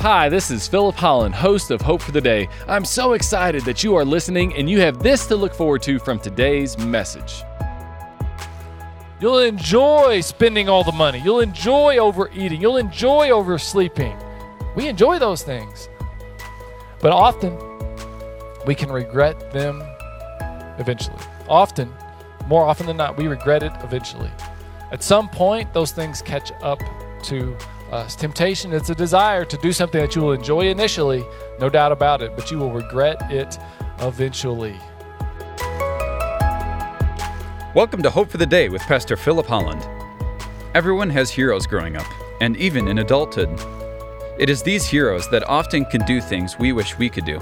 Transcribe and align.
Hi, 0.00 0.28
this 0.28 0.52
is 0.52 0.68
Philip 0.68 0.94
Holland, 0.94 1.34
host 1.34 1.72
of 1.72 1.80
Hope 1.80 2.00
for 2.00 2.12
the 2.12 2.20
Day. 2.20 2.48
I'm 2.68 2.84
so 2.84 3.14
excited 3.14 3.64
that 3.64 3.82
you 3.82 3.96
are 3.96 4.04
listening 4.04 4.54
and 4.54 4.70
you 4.70 4.78
have 4.80 5.02
this 5.02 5.26
to 5.26 5.34
look 5.34 5.52
forward 5.52 5.82
to 5.82 5.98
from 5.98 6.20
today's 6.20 6.78
message. 6.78 7.42
You'll 9.20 9.40
enjoy 9.40 10.20
spending 10.20 10.68
all 10.68 10.84
the 10.84 10.92
money. 10.92 11.18
You'll 11.18 11.40
enjoy 11.40 11.96
overeating. 11.96 12.60
You'll 12.60 12.76
enjoy 12.76 13.30
oversleeping. 13.30 14.16
We 14.76 14.86
enjoy 14.86 15.18
those 15.18 15.42
things. 15.42 15.88
But 17.00 17.10
often, 17.10 17.58
we 18.66 18.76
can 18.76 18.92
regret 18.92 19.52
them 19.52 19.82
eventually. 20.78 21.18
Often, 21.48 21.92
more 22.46 22.62
often 22.62 22.86
than 22.86 22.98
not, 22.98 23.16
we 23.16 23.26
regret 23.26 23.64
it 23.64 23.72
eventually. 23.82 24.30
At 24.92 25.02
some 25.02 25.28
point, 25.28 25.74
those 25.74 25.90
things 25.90 26.22
catch 26.22 26.52
up 26.62 26.80
to 27.24 27.56
Uh, 27.90 27.96
us. 27.96 28.14
Temptation 28.14 28.72
is 28.72 28.90
a 28.90 28.94
desire 28.94 29.44
to 29.44 29.56
do 29.58 29.72
something 29.72 30.00
that 30.00 30.14
you 30.14 30.22
will 30.22 30.32
enjoy 30.32 30.68
initially, 30.68 31.24
no 31.58 31.70
doubt 31.70 31.90
about 31.90 32.20
it, 32.20 32.36
but 32.36 32.50
you 32.50 32.58
will 32.58 32.70
regret 32.70 33.16
it 33.30 33.58
eventually. 34.00 34.76
Welcome 37.74 38.02
to 38.02 38.10
Hope 38.10 38.30
for 38.30 38.36
the 38.36 38.46
Day 38.46 38.68
with 38.68 38.82
Pastor 38.82 39.16
Philip 39.16 39.46
Holland. 39.46 39.86
Everyone 40.74 41.08
has 41.10 41.30
heroes 41.30 41.66
growing 41.66 41.96
up, 41.96 42.06
and 42.40 42.56
even 42.58 42.88
in 42.88 42.98
adulthood. 42.98 43.48
It 44.38 44.50
is 44.50 44.62
these 44.62 44.86
heroes 44.86 45.28
that 45.30 45.48
often 45.48 45.84
can 45.86 46.04
do 46.04 46.20
things 46.20 46.58
we 46.58 46.72
wish 46.72 46.98
we 46.98 47.08
could 47.08 47.24
do. 47.24 47.40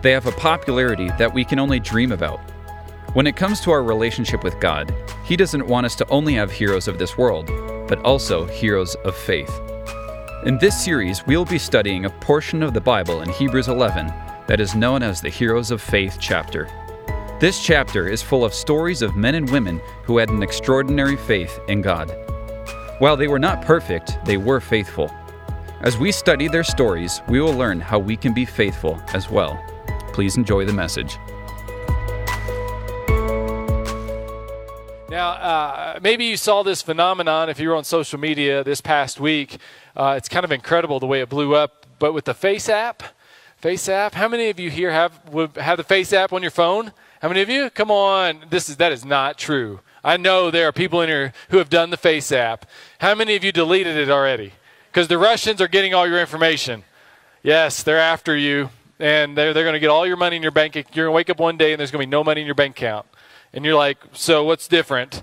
They 0.00 0.12
have 0.12 0.26
a 0.26 0.32
popularity 0.32 1.08
that 1.18 1.32
we 1.32 1.44
can 1.44 1.58
only 1.58 1.80
dream 1.80 2.12
about. 2.12 2.40
When 3.12 3.26
it 3.26 3.36
comes 3.36 3.60
to 3.60 3.70
our 3.70 3.82
relationship 3.82 4.42
with 4.42 4.58
God, 4.58 4.94
He 5.24 5.36
doesn't 5.36 5.66
want 5.66 5.86
us 5.86 5.96
to 5.96 6.08
only 6.08 6.34
have 6.34 6.50
heroes 6.50 6.88
of 6.88 6.98
this 6.98 7.18
world, 7.18 7.50
but 7.88 8.00
also 8.04 8.46
heroes 8.46 8.94
of 9.04 9.16
faith. 9.16 9.60
In 10.44 10.58
this 10.58 10.84
series, 10.84 11.26
we'll 11.26 11.44
be 11.44 11.58
studying 11.58 12.04
a 12.04 12.10
portion 12.10 12.62
of 12.62 12.72
the 12.72 12.80
Bible 12.80 13.22
in 13.22 13.30
Hebrews 13.30 13.68
11 13.68 14.12
that 14.46 14.60
is 14.60 14.74
known 14.74 15.02
as 15.02 15.20
the 15.20 15.28
Heroes 15.28 15.70
of 15.70 15.82
Faith 15.82 16.18
chapter. 16.20 16.68
This 17.40 17.62
chapter 17.62 18.08
is 18.08 18.22
full 18.22 18.44
of 18.44 18.54
stories 18.54 19.02
of 19.02 19.16
men 19.16 19.34
and 19.34 19.50
women 19.50 19.80
who 20.04 20.18
had 20.18 20.30
an 20.30 20.42
extraordinary 20.42 21.16
faith 21.16 21.58
in 21.68 21.82
God. 21.82 22.10
While 22.98 23.16
they 23.16 23.28
were 23.28 23.38
not 23.38 23.62
perfect, 23.62 24.18
they 24.24 24.36
were 24.36 24.60
faithful. 24.60 25.10
As 25.80 25.98
we 25.98 26.12
study 26.12 26.48
their 26.48 26.64
stories, 26.64 27.20
we 27.28 27.40
will 27.40 27.52
learn 27.52 27.78
how 27.78 27.98
we 27.98 28.16
can 28.16 28.32
be 28.32 28.46
faithful 28.46 28.98
as 29.12 29.28
well. 29.28 29.62
Please 30.12 30.36
enjoy 30.36 30.64
the 30.64 30.72
message. 30.72 31.18
Now, 35.16 35.30
uh, 35.30 35.98
maybe 36.02 36.26
you 36.26 36.36
saw 36.36 36.62
this 36.62 36.82
phenomenon 36.82 37.48
if 37.48 37.58
you 37.58 37.70
were 37.70 37.74
on 37.74 37.84
social 37.84 38.20
media 38.20 38.62
this 38.62 38.82
past 38.82 39.18
week. 39.18 39.56
Uh, 39.96 40.12
it's 40.14 40.28
kind 40.28 40.44
of 40.44 40.52
incredible 40.52 41.00
the 41.00 41.06
way 41.06 41.22
it 41.22 41.30
blew 41.30 41.54
up. 41.54 41.86
But 41.98 42.12
with 42.12 42.26
the 42.26 42.34
Face 42.34 42.68
app, 42.68 43.02
Face 43.56 43.88
app, 43.88 44.12
how 44.12 44.28
many 44.28 44.50
of 44.50 44.60
you 44.60 44.68
here 44.68 44.90
have 44.90 45.18
have 45.56 45.78
the 45.78 45.84
Face 45.84 46.12
app 46.12 46.34
on 46.34 46.42
your 46.42 46.50
phone? 46.50 46.92
How 47.22 47.28
many 47.28 47.40
of 47.40 47.48
you? 47.48 47.70
Come 47.70 47.90
on, 47.90 48.44
this 48.50 48.68
is 48.68 48.76
that 48.76 48.92
is 48.92 49.06
not 49.06 49.38
true. 49.38 49.80
I 50.04 50.18
know 50.18 50.50
there 50.50 50.68
are 50.68 50.72
people 50.72 51.00
in 51.00 51.08
here 51.08 51.32
who 51.48 51.56
have 51.56 51.70
done 51.70 51.88
the 51.88 51.96
Face 51.96 52.30
app. 52.30 52.66
How 52.98 53.14
many 53.14 53.36
of 53.36 53.42
you 53.42 53.52
deleted 53.52 53.96
it 53.96 54.10
already? 54.10 54.52
Because 54.92 55.08
the 55.08 55.16
Russians 55.16 55.62
are 55.62 55.68
getting 55.68 55.94
all 55.94 56.06
your 56.06 56.20
information. 56.20 56.84
Yes, 57.42 57.82
they're 57.82 57.98
after 57.98 58.36
you, 58.36 58.68
and 59.00 59.34
they're 59.34 59.54
they're 59.54 59.64
going 59.64 59.72
to 59.72 59.80
get 59.80 59.88
all 59.88 60.06
your 60.06 60.18
money 60.18 60.36
in 60.36 60.42
your 60.42 60.52
bank. 60.52 60.74
You're 60.74 60.84
going 60.84 61.06
to 61.06 61.10
wake 61.12 61.30
up 61.30 61.40
one 61.40 61.56
day 61.56 61.72
and 61.72 61.80
there's 61.80 61.90
going 61.90 62.02
to 62.02 62.06
be 62.06 62.10
no 62.10 62.22
money 62.22 62.42
in 62.42 62.46
your 62.46 62.54
bank 62.54 62.76
account. 62.76 63.06
And 63.56 63.64
you're 63.64 63.74
like, 63.74 63.96
so 64.12 64.44
what's 64.44 64.68
different? 64.68 65.22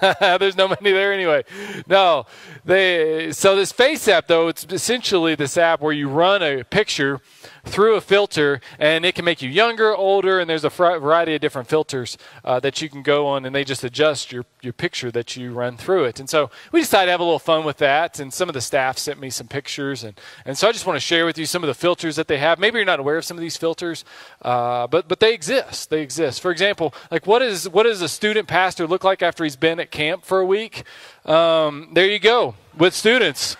There's 0.20 0.56
no 0.56 0.68
money 0.68 0.92
there 0.92 1.12
anyway. 1.12 1.44
No, 1.86 2.26
they. 2.64 3.32
So 3.32 3.56
this 3.56 3.72
Face 3.72 4.08
app, 4.08 4.26
though, 4.26 4.48
it's 4.48 4.66
essentially 4.70 5.34
this 5.34 5.56
app 5.56 5.80
where 5.80 5.92
you 5.92 6.08
run 6.08 6.42
a 6.42 6.64
picture 6.64 7.20
through 7.64 7.94
a 7.96 8.00
filter, 8.00 8.60
and 8.78 9.04
it 9.04 9.14
can 9.14 9.24
make 9.24 9.42
you 9.42 9.48
younger, 9.48 9.94
older, 9.94 10.40
and 10.40 10.48
there's 10.48 10.64
a 10.64 10.70
variety 10.70 11.34
of 11.34 11.40
different 11.40 11.68
filters 11.68 12.16
uh, 12.44 12.58
that 12.60 12.80
you 12.80 12.88
can 12.88 13.02
go 13.02 13.26
on, 13.26 13.44
and 13.44 13.54
they 13.54 13.64
just 13.64 13.84
adjust 13.84 14.32
your, 14.32 14.44
your 14.62 14.72
picture 14.72 15.10
that 15.10 15.36
you 15.36 15.52
run 15.52 15.76
through 15.76 16.04
it. 16.04 16.18
And 16.18 16.28
so 16.28 16.50
we 16.72 16.80
decided 16.80 17.06
to 17.06 17.10
have 17.12 17.20
a 17.20 17.24
little 17.24 17.38
fun 17.38 17.64
with 17.64 17.76
that, 17.78 18.18
and 18.18 18.32
some 18.32 18.48
of 18.48 18.54
the 18.54 18.60
staff 18.60 18.98
sent 18.98 19.20
me 19.20 19.30
some 19.30 19.46
pictures, 19.46 20.04
and, 20.04 20.18
and 20.44 20.56
so 20.56 20.68
I 20.68 20.72
just 20.72 20.86
want 20.86 20.96
to 20.96 21.00
share 21.00 21.26
with 21.26 21.36
you 21.36 21.46
some 21.46 21.62
of 21.62 21.68
the 21.68 21.74
filters 21.74 22.16
that 22.16 22.28
they 22.28 22.38
have. 22.38 22.58
Maybe 22.58 22.78
you're 22.78 22.86
not 22.86 23.00
aware 23.00 23.18
of 23.18 23.24
some 23.24 23.36
of 23.36 23.42
these 23.42 23.56
filters, 23.56 24.04
uh, 24.42 24.86
but 24.86 25.08
but 25.08 25.20
they 25.20 25.34
exist. 25.34 25.90
They 25.90 26.02
exist. 26.02 26.40
For 26.40 26.50
example, 26.50 26.94
like 27.10 27.26
what 27.26 27.42
is 27.42 27.68
what 27.68 27.84
does 27.84 28.02
a 28.02 28.08
student 28.08 28.48
pastor 28.48 28.86
look 28.86 29.04
like 29.04 29.22
after 29.22 29.44
he's 29.44 29.56
been 29.60 29.78
at 29.78 29.90
camp 29.90 30.24
for 30.24 30.40
a 30.40 30.46
week? 30.46 30.84
Um, 31.24 31.90
there 31.92 32.06
you 32.06 32.18
go 32.18 32.54
with 32.76 32.94
students. 32.94 33.56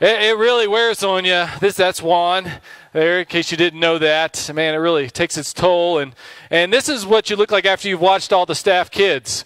It, 0.00 0.22
it 0.22 0.36
really 0.36 0.66
wears 0.66 1.02
on 1.02 1.24
you. 1.24 1.46
This 1.60 1.76
that's 1.76 2.02
Juan 2.02 2.50
there, 2.92 3.20
in 3.20 3.26
case 3.26 3.50
you 3.50 3.56
didn't 3.56 3.80
know 3.80 3.98
that. 3.98 4.50
Man, 4.52 4.74
it 4.74 4.78
really 4.78 5.08
takes 5.08 5.36
its 5.36 5.52
toll. 5.52 5.98
And, 5.98 6.14
and 6.50 6.72
this 6.72 6.88
is 6.88 7.06
what 7.06 7.30
you 7.30 7.36
look 7.36 7.50
like 7.50 7.64
after 7.64 7.88
you've 7.88 8.00
watched 8.00 8.32
all 8.32 8.46
the 8.46 8.54
staff 8.54 8.90
kids. 8.90 9.44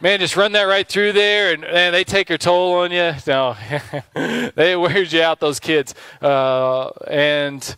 Man, 0.00 0.18
just 0.20 0.36
run 0.36 0.52
that 0.52 0.64
right 0.64 0.88
through 0.88 1.12
there, 1.12 1.52
and, 1.52 1.64
and 1.64 1.94
they 1.94 2.04
take 2.04 2.28
their 2.28 2.38
toll 2.38 2.74
on 2.74 2.90
you. 2.90 3.12
No, 3.26 3.56
they 4.54 4.76
wears 4.76 5.12
you 5.12 5.22
out, 5.22 5.40
those 5.40 5.60
kids. 5.60 5.94
Uh, 6.20 6.88
and 7.06 7.76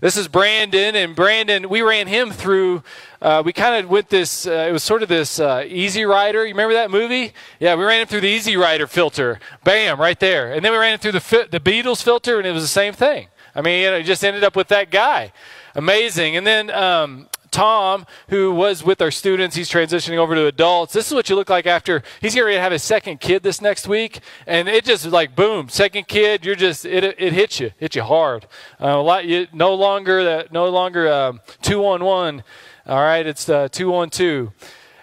this 0.00 0.16
is 0.16 0.28
Brandon, 0.28 0.94
and 0.94 1.14
Brandon, 1.14 1.68
we 1.68 1.82
ran 1.82 2.06
him 2.06 2.30
through. 2.30 2.82
Uh, 3.20 3.42
we 3.44 3.52
kind 3.52 3.84
of 3.84 3.90
went 3.90 4.08
this. 4.08 4.46
Uh, 4.46 4.66
it 4.68 4.72
was 4.72 4.82
sort 4.82 5.02
of 5.02 5.08
this 5.08 5.40
uh, 5.40 5.64
Easy 5.66 6.04
Rider. 6.04 6.44
You 6.44 6.52
remember 6.52 6.74
that 6.74 6.90
movie? 6.90 7.32
Yeah, 7.58 7.74
we 7.74 7.84
ran 7.84 8.02
him 8.02 8.06
through 8.06 8.20
the 8.20 8.28
Easy 8.28 8.56
Rider 8.56 8.86
filter. 8.86 9.40
Bam, 9.64 10.00
right 10.00 10.18
there. 10.20 10.52
And 10.52 10.64
then 10.64 10.72
we 10.72 10.78
ran 10.78 10.94
him 10.94 10.98
through 11.00 11.12
the 11.12 11.48
the 11.50 11.60
Beatles 11.60 12.02
filter, 12.02 12.38
and 12.38 12.46
it 12.46 12.52
was 12.52 12.62
the 12.62 12.68
same 12.68 12.92
thing. 12.92 13.28
I 13.54 13.60
mean, 13.60 13.82
you 13.82 13.90
know, 13.90 14.02
just 14.02 14.24
ended 14.24 14.44
up 14.44 14.54
with 14.54 14.68
that 14.68 14.90
guy. 14.90 15.32
Amazing. 15.74 16.36
And 16.36 16.46
then 16.46 16.70
um, 16.70 17.28
Tom, 17.50 18.06
who 18.28 18.52
was 18.52 18.84
with 18.84 19.00
our 19.00 19.10
students, 19.10 19.56
he's 19.56 19.70
transitioning 19.70 20.16
over 20.16 20.34
to 20.34 20.46
adults. 20.46 20.92
This 20.92 21.08
is 21.08 21.14
what 21.14 21.28
you 21.28 21.36
look 21.36 21.50
like 21.50 21.66
after 21.66 22.02
he's 22.20 22.34
going 22.34 22.52
to 22.52 22.60
have 22.60 22.72
his 22.72 22.82
second 22.82 23.20
kid 23.20 23.42
this 23.42 23.60
next 23.60 23.88
week, 23.88 24.20
and 24.46 24.68
it 24.68 24.84
just 24.84 25.06
like 25.06 25.34
boom, 25.34 25.68
second 25.68 26.08
kid. 26.08 26.44
You're 26.44 26.54
just 26.54 26.84
it 26.84 27.04
it 27.04 27.32
hits 27.32 27.60
you, 27.60 27.72
hits 27.78 27.96
you 27.96 28.02
hard. 28.02 28.46
Uh, 28.80 28.88
a 28.88 29.02
lot. 29.02 29.24
You, 29.24 29.46
no 29.52 29.74
longer 29.74 30.24
that. 30.24 30.52
No 30.52 30.68
longer 30.68 31.12
um, 31.12 31.40
two 31.62 31.84
on 31.84 32.04
one. 32.04 32.42
All 32.86 33.00
right, 33.00 33.26
it's 33.26 33.48
uh, 33.48 33.68
two 33.68 33.94
on 33.94 34.10
two. 34.10 34.52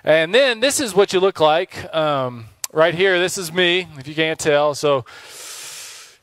And 0.03 0.33
then 0.33 0.59
this 0.59 0.79
is 0.79 0.95
what 0.95 1.13
you 1.13 1.19
look 1.19 1.39
like 1.39 1.93
um, 1.93 2.45
right 2.71 2.93
here. 2.93 3.19
This 3.19 3.37
is 3.37 3.51
me, 3.51 3.87
if 3.97 4.07
you 4.07 4.15
can't 4.15 4.39
tell. 4.39 4.75
So 4.75 5.05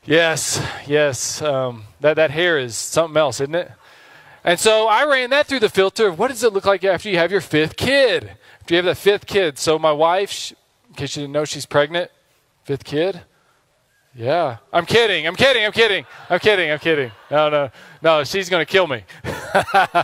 Yes, 0.05 0.61
yes. 0.85 1.41
Um, 1.41 1.85
that, 2.01 2.15
that 2.15 2.29
hair 2.29 2.57
is 2.57 2.75
something 2.75 3.15
else, 3.15 3.39
isn't 3.39 3.55
it? 3.55 3.71
And 4.43 4.59
so 4.59 4.87
I 4.87 5.05
ran 5.05 5.29
that 5.29 5.47
through 5.47 5.61
the 5.61 5.69
filter 5.69 6.07
of 6.07 6.19
what 6.19 6.27
does 6.29 6.43
it 6.43 6.53
look 6.53 6.65
like 6.65 6.83
after 6.83 7.09
you 7.09 7.17
have 7.17 7.31
your 7.31 7.41
fifth 7.41 7.77
kid? 7.77 8.31
After 8.59 8.73
you 8.73 8.77
have 8.77 8.85
that 8.85 8.97
fifth 8.97 9.25
kid. 9.25 9.57
So 9.57 9.79
my 9.79 9.91
wife, 9.91 10.31
she, 10.31 10.55
in 10.89 10.95
case 10.95 11.15
you 11.15 11.23
didn't 11.23 11.33
know, 11.33 11.45
she's 11.45 11.65
pregnant. 11.65 12.11
Fifth 12.65 12.83
kid? 12.83 13.21
Yeah. 14.15 14.57
I'm 14.71 14.85
kidding. 14.85 15.25
I'm 15.25 15.35
kidding. 15.35 15.65
I'm 15.65 15.71
kidding. 15.71 16.05
I'm 16.29 16.39
kidding. 16.39 16.71
I'm 16.71 16.79
kidding. 16.79 17.11
No, 17.31 17.49
no. 17.49 17.69
No, 18.01 18.23
she's 18.23 18.49
going 18.49 18.63
to 18.63 18.71
kill 18.71 18.85
me. 18.85 19.03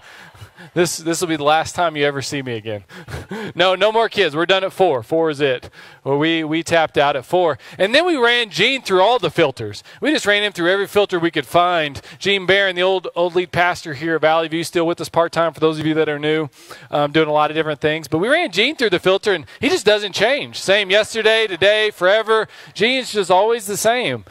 this 0.73 0.97
this 0.97 1.21
will 1.21 1.27
be 1.27 1.35
the 1.35 1.43
last 1.43 1.75
time 1.75 1.95
you 1.95 2.05
ever 2.05 2.21
see 2.21 2.41
me 2.41 2.53
again. 2.55 2.83
no, 3.55 3.75
no 3.75 3.91
more 3.91 4.09
kids. 4.09 4.35
We're 4.35 4.45
done 4.45 4.63
at 4.63 4.73
four. 4.73 5.03
Four 5.03 5.29
is 5.29 5.41
it. 5.41 5.69
Well, 6.03 6.17
we 6.17 6.43
we 6.43 6.63
tapped 6.63 6.97
out 6.97 7.15
at 7.15 7.25
four, 7.25 7.57
and 7.77 7.93
then 7.93 8.05
we 8.05 8.17
ran 8.17 8.49
Gene 8.49 8.81
through 8.81 9.01
all 9.01 9.19
the 9.19 9.31
filters. 9.31 9.83
We 10.01 10.11
just 10.11 10.25
ran 10.25 10.43
him 10.43 10.51
through 10.51 10.71
every 10.71 10.87
filter 10.87 11.19
we 11.19 11.31
could 11.31 11.45
find. 11.45 12.01
Gene 12.19 12.45
Barron, 12.45 12.75
the 12.75 12.83
old 12.83 13.07
old 13.15 13.35
lead 13.35 13.51
pastor 13.51 13.93
here 13.93 14.15
at 14.15 14.21
Valley 14.21 14.47
View, 14.47 14.63
still 14.63 14.85
with 14.85 15.01
us 15.01 15.09
part 15.09 15.31
time. 15.31 15.53
For 15.53 15.59
those 15.59 15.79
of 15.79 15.85
you 15.85 15.93
that 15.95 16.09
are 16.09 16.19
new, 16.19 16.49
um, 16.91 17.11
doing 17.11 17.27
a 17.27 17.33
lot 17.33 17.51
of 17.51 17.55
different 17.55 17.81
things. 17.81 18.07
But 18.07 18.19
we 18.19 18.27
ran 18.27 18.51
Gene 18.51 18.75
through 18.75 18.91
the 18.91 18.99
filter, 18.99 19.33
and 19.33 19.45
he 19.59 19.69
just 19.69 19.85
doesn't 19.85 20.13
change. 20.13 20.59
Same 20.59 20.89
yesterday, 20.89 21.47
today, 21.47 21.91
forever. 21.91 22.47
Gene's 22.73 23.11
just 23.11 23.31
always 23.31 23.67
the 23.67 23.77
same. 23.77 24.25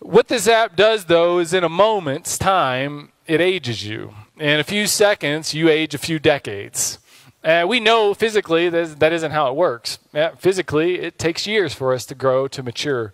What 0.00 0.28
this 0.28 0.46
app 0.46 0.76
does, 0.76 1.06
though, 1.06 1.38
is 1.38 1.52
in 1.52 1.64
a 1.64 1.68
moment's 1.68 2.38
time, 2.38 3.10
it 3.28 3.40
ages 3.42 3.86
you. 3.86 4.14
In 4.40 4.58
a 4.58 4.64
few 4.64 4.86
seconds, 4.86 5.52
you 5.52 5.68
age 5.68 5.94
a 5.94 5.98
few 5.98 6.18
decades. 6.18 6.98
Uh, 7.44 7.64
we 7.68 7.78
know 7.78 8.14
physically 8.14 8.68
that, 8.70 8.98
that 8.98 9.12
isn't 9.12 9.30
how 9.30 9.48
it 9.48 9.54
works. 9.54 9.98
Yeah, 10.12 10.34
physically, 10.34 10.98
it 10.98 11.18
takes 11.18 11.46
years 11.46 11.74
for 11.74 11.92
us 11.92 12.06
to 12.06 12.14
grow, 12.14 12.48
to 12.48 12.62
mature. 12.62 13.12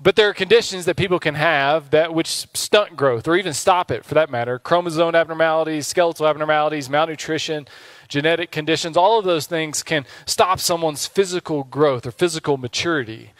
But 0.00 0.16
there 0.16 0.28
are 0.28 0.34
conditions 0.34 0.84
that 0.84 0.96
people 0.96 1.18
can 1.18 1.34
have 1.34 1.90
that 1.90 2.12
which 2.12 2.28
stunt 2.28 2.96
growth 2.96 3.26
or 3.26 3.36
even 3.36 3.54
stop 3.54 3.90
it 3.90 4.04
for 4.04 4.14
that 4.14 4.28
matter. 4.30 4.58
Chromosome 4.58 5.14
abnormalities, 5.14 5.86
skeletal 5.86 6.26
abnormalities, 6.26 6.90
malnutrition, 6.90 7.66
genetic 8.08 8.50
conditions, 8.50 8.96
all 8.96 9.18
of 9.18 9.24
those 9.24 9.46
things 9.46 9.82
can 9.82 10.04
stop 10.26 10.60
someone's 10.60 11.06
physical 11.06 11.64
growth 11.64 12.06
or 12.06 12.10
physical 12.10 12.56
maturity. 12.56 13.30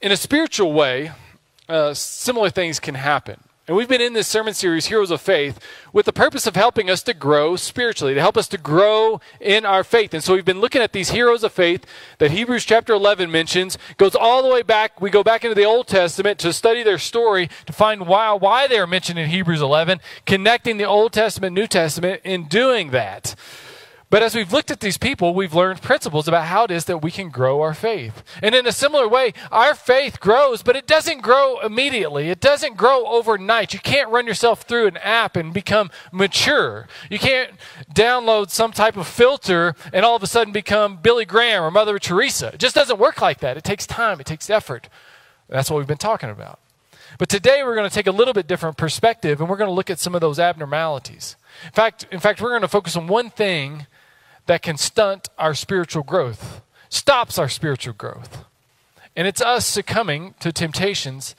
In 0.00 0.10
a 0.10 0.16
spiritual 0.16 0.72
way, 0.72 1.12
uh, 1.68 1.94
similar 1.94 2.50
things 2.50 2.80
can 2.80 2.94
happen. 2.96 3.40
And 3.68 3.76
we've 3.76 3.88
been 3.88 4.00
in 4.00 4.12
this 4.12 4.28
sermon 4.28 4.54
series, 4.54 4.86
Heroes 4.86 5.10
of 5.10 5.20
Faith, 5.20 5.58
with 5.92 6.06
the 6.06 6.12
purpose 6.12 6.46
of 6.46 6.54
helping 6.54 6.88
us 6.88 7.02
to 7.02 7.12
grow 7.12 7.56
spiritually, 7.56 8.14
to 8.14 8.20
help 8.20 8.36
us 8.36 8.46
to 8.48 8.58
grow 8.58 9.20
in 9.40 9.64
our 9.64 9.82
faith. 9.82 10.14
And 10.14 10.22
so 10.22 10.34
we've 10.34 10.44
been 10.44 10.60
looking 10.60 10.82
at 10.82 10.92
these 10.92 11.10
heroes 11.10 11.42
of 11.42 11.52
faith 11.52 11.84
that 12.18 12.30
Hebrews 12.30 12.64
chapter 12.64 12.92
11 12.92 13.28
mentions, 13.28 13.76
goes 13.96 14.14
all 14.14 14.40
the 14.44 14.48
way 14.48 14.62
back. 14.62 15.00
We 15.00 15.10
go 15.10 15.24
back 15.24 15.44
into 15.44 15.56
the 15.56 15.64
Old 15.64 15.88
Testament 15.88 16.38
to 16.40 16.52
study 16.52 16.84
their 16.84 16.98
story, 16.98 17.50
to 17.66 17.72
find 17.72 18.06
why, 18.06 18.32
why 18.34 18.68
they're 18.68 18.86
mentioned 18.86 19.18
in 19.18 19.30
Hebrews 19.30 19.62
11, 19.62 20.00
connecting 20.26 20.76
the 20.76 20.84
Old 20.84 21.12
Testament, 21.12 21.52
New 21.52 21.66
Testament 21.66 22.20
in 22.22 22.44
doing 22.44 22.92
that. 22.92 23.34
But 24.08 24.22
as 24.22 24.36
we've 24.36 24.52
looked 24.52 24.70
at 24.70 24.78
these 24.78 24.98
people, 24.98 25.34
we've 25.34 25.54
learned 25.54 25.82
principles 25.82 26.28
about 26.28 26.44
how 26.44 26.62
it 26.64 26.70
is 26.70 26.84
that 26.84 27.02
we 27.02 27.10
can 27.10 27.28
grow 27.28 27.60
our 27.60 27.74
faith. 27.74 28.22
And 28.40 28.54
in 28.54 28.64
a 28.64 28.70
similar 28.70 29.08
way, 29.08 29.34
our 29.50 29.74
faith 29.74 30.20
grows, 30.20 30.62
but 30.62 30.76
it 30.76 30.86
doesn't 30.86 31.22
grow 31.22 31.58
immediately. 31.58 32.30
It 32.30 32.38
doesn't 32.38 32.76
grow 32.76 33.04
overnight. 33.06 33.74
You 33.74 33.80
can't 33.80 34.10
run 34.10 34.28
yourself 34.28 34.62
through 34.62 34.86
an 34.86 34.96
app 34.98 35.34
and 35.34 35.52
become 35.52 35.90
mature. 36.12 36.86
You 37.10 37.18
can't 37.18 37.50
download 37.92 38.50
some 38.50 38.70
type 38.70 38.96
of 38.96 39.08
filter 39.08 39.74
and 39.92 40.04
all 40.04 40.14
of 40.14 40.22
a 40.22 40.28
sudden 40.28 40.52
become 40.52 40.98
Billy 40.98 41.24
Graham 41.24 41.64
or 41.64 41.72
Mother 41.72 41.98
Teresa. 41.98 42.52
It 42.54 42.60
just 42.60 42.76
doesn't 42.76 43.00
work 43.00 43.20
like 43.20 43.40
that. 43.40 43.56
It 43.56 43.64
takes 43.64 43.88
time, 43.88 44.20
it 44.20 44.26
takes 44.26 44.48
effort. 44.48 44.88
That's 45.48 45.68
what 45.68 45.78
we've 45.78 45.86
been 45.86 45.96
talking 45.96 46.30
about. 46.30 46.60
But 47.18 47.28
today 47.28 47.64
we're 47.64 47.74
going 47.74 47.88
to 47.88 47.94
take 47.94 48.06
a 48.06 48.12
little 48.12 48.34
bit 48.34 48.46
different 48.46 48.76
perspective 48.76 49.40
and 49.40 49.50
we're 49.50 49.56
going 49.56 49.70
to 49.70 49.74
look 49.74 49.90
at 49.90 49.98
some 49.98 50.14
of 50.14 50.20
those 50.20 50.38
abnormalities. 50.38 51.34
In 51.64 51.72
fact, 51.72 52.06
in 52.12 52.20
fact, 52.20 52.40
we're 52.40 52.50
going 52.50 52.62
to 52.62 52.68
focus 52.68 52.94
on 52.94 53.08
one 53.08 53.30
thing 53.30 53.86
that 54.46 54.62
can 54.62 54.76
stunt 54.76 55.28
our 55.38 55.54
spiritual 55.54 56.02
growth, 56.02 56.62
stops 56.88 57.38
our 57.38 57.48
spiritual 57.48 57.94
growth. 57.94 58.44
And 59.14 59.26
it's 59.26 59.40
us 59.40 59.66
succumbing 59.66 60.34
to 60.40 60.52
temptations 60.52 61.34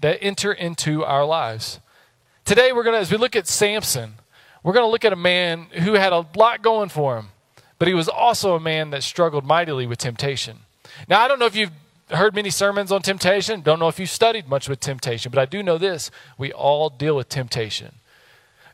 that 0.00 0.18
enter 0.22 0.52
into 0.52 1.04
our 1.04 1.24
lives. 1.24 1.78
Today, 2.44 2.72
we're 2.72 2.82
going 2.82 2.94
to, 2.94 3.00
as 3.00 3.10
we 3.10 3.16
look 3.16 3.36
at 3.36 3.46
Samson, 3.46 4.14
we're 4.62 4.72
going 4.72 4.84
to 4.84 4.90
look 4.90 5.04
at 5.04 5.12
a 5.12 5.16
man 5.16 5.66
who 5.72 5.94
had 5.94 6.12
a 6.12 6.26
lot 6.36 6.62
going 6.62 6.88
for 6.88 7.16
him, 7.16 7.28
but 7.78 7.88
he 7.88 7.94
was 7.94 8.08
also 8.08 8.54
a 8.54 8.60
man 8.60 8.90
that 8.90 9.02
struggled 9.02 9.44
mightily 9.44 9.86
with 9.86 9.98
temptation. 9.98 10.60
Now, 11.08 11.20
I 11.20 11.28
don't 11.28 11.38
know 11.38 11.46
if 11.46 11.54
you've 11.54 11.72
heard 12.10 12.34
many 12.34 12.50
sermons 12.50 12.90
on 12.92 13.02
temptation, 13.02 13.60
don't 13.60 13.78
know 13.78 13.88
if 13.88 13.98
you've 13.98 14.10
studied 14.10 14.48
much 14.48 14.68
with 14.68 14.80
temptation, 14.80 15.30
but 15.30 15.40
I 15.40 15.46
do 15.46 15.62
know 15.62 15.78
this 15.78 16.10
we 16.36 16.52
all 16.52 16.90
deal 16.90 17.16
with 17.16 17.28
temptation. 17.28 17.94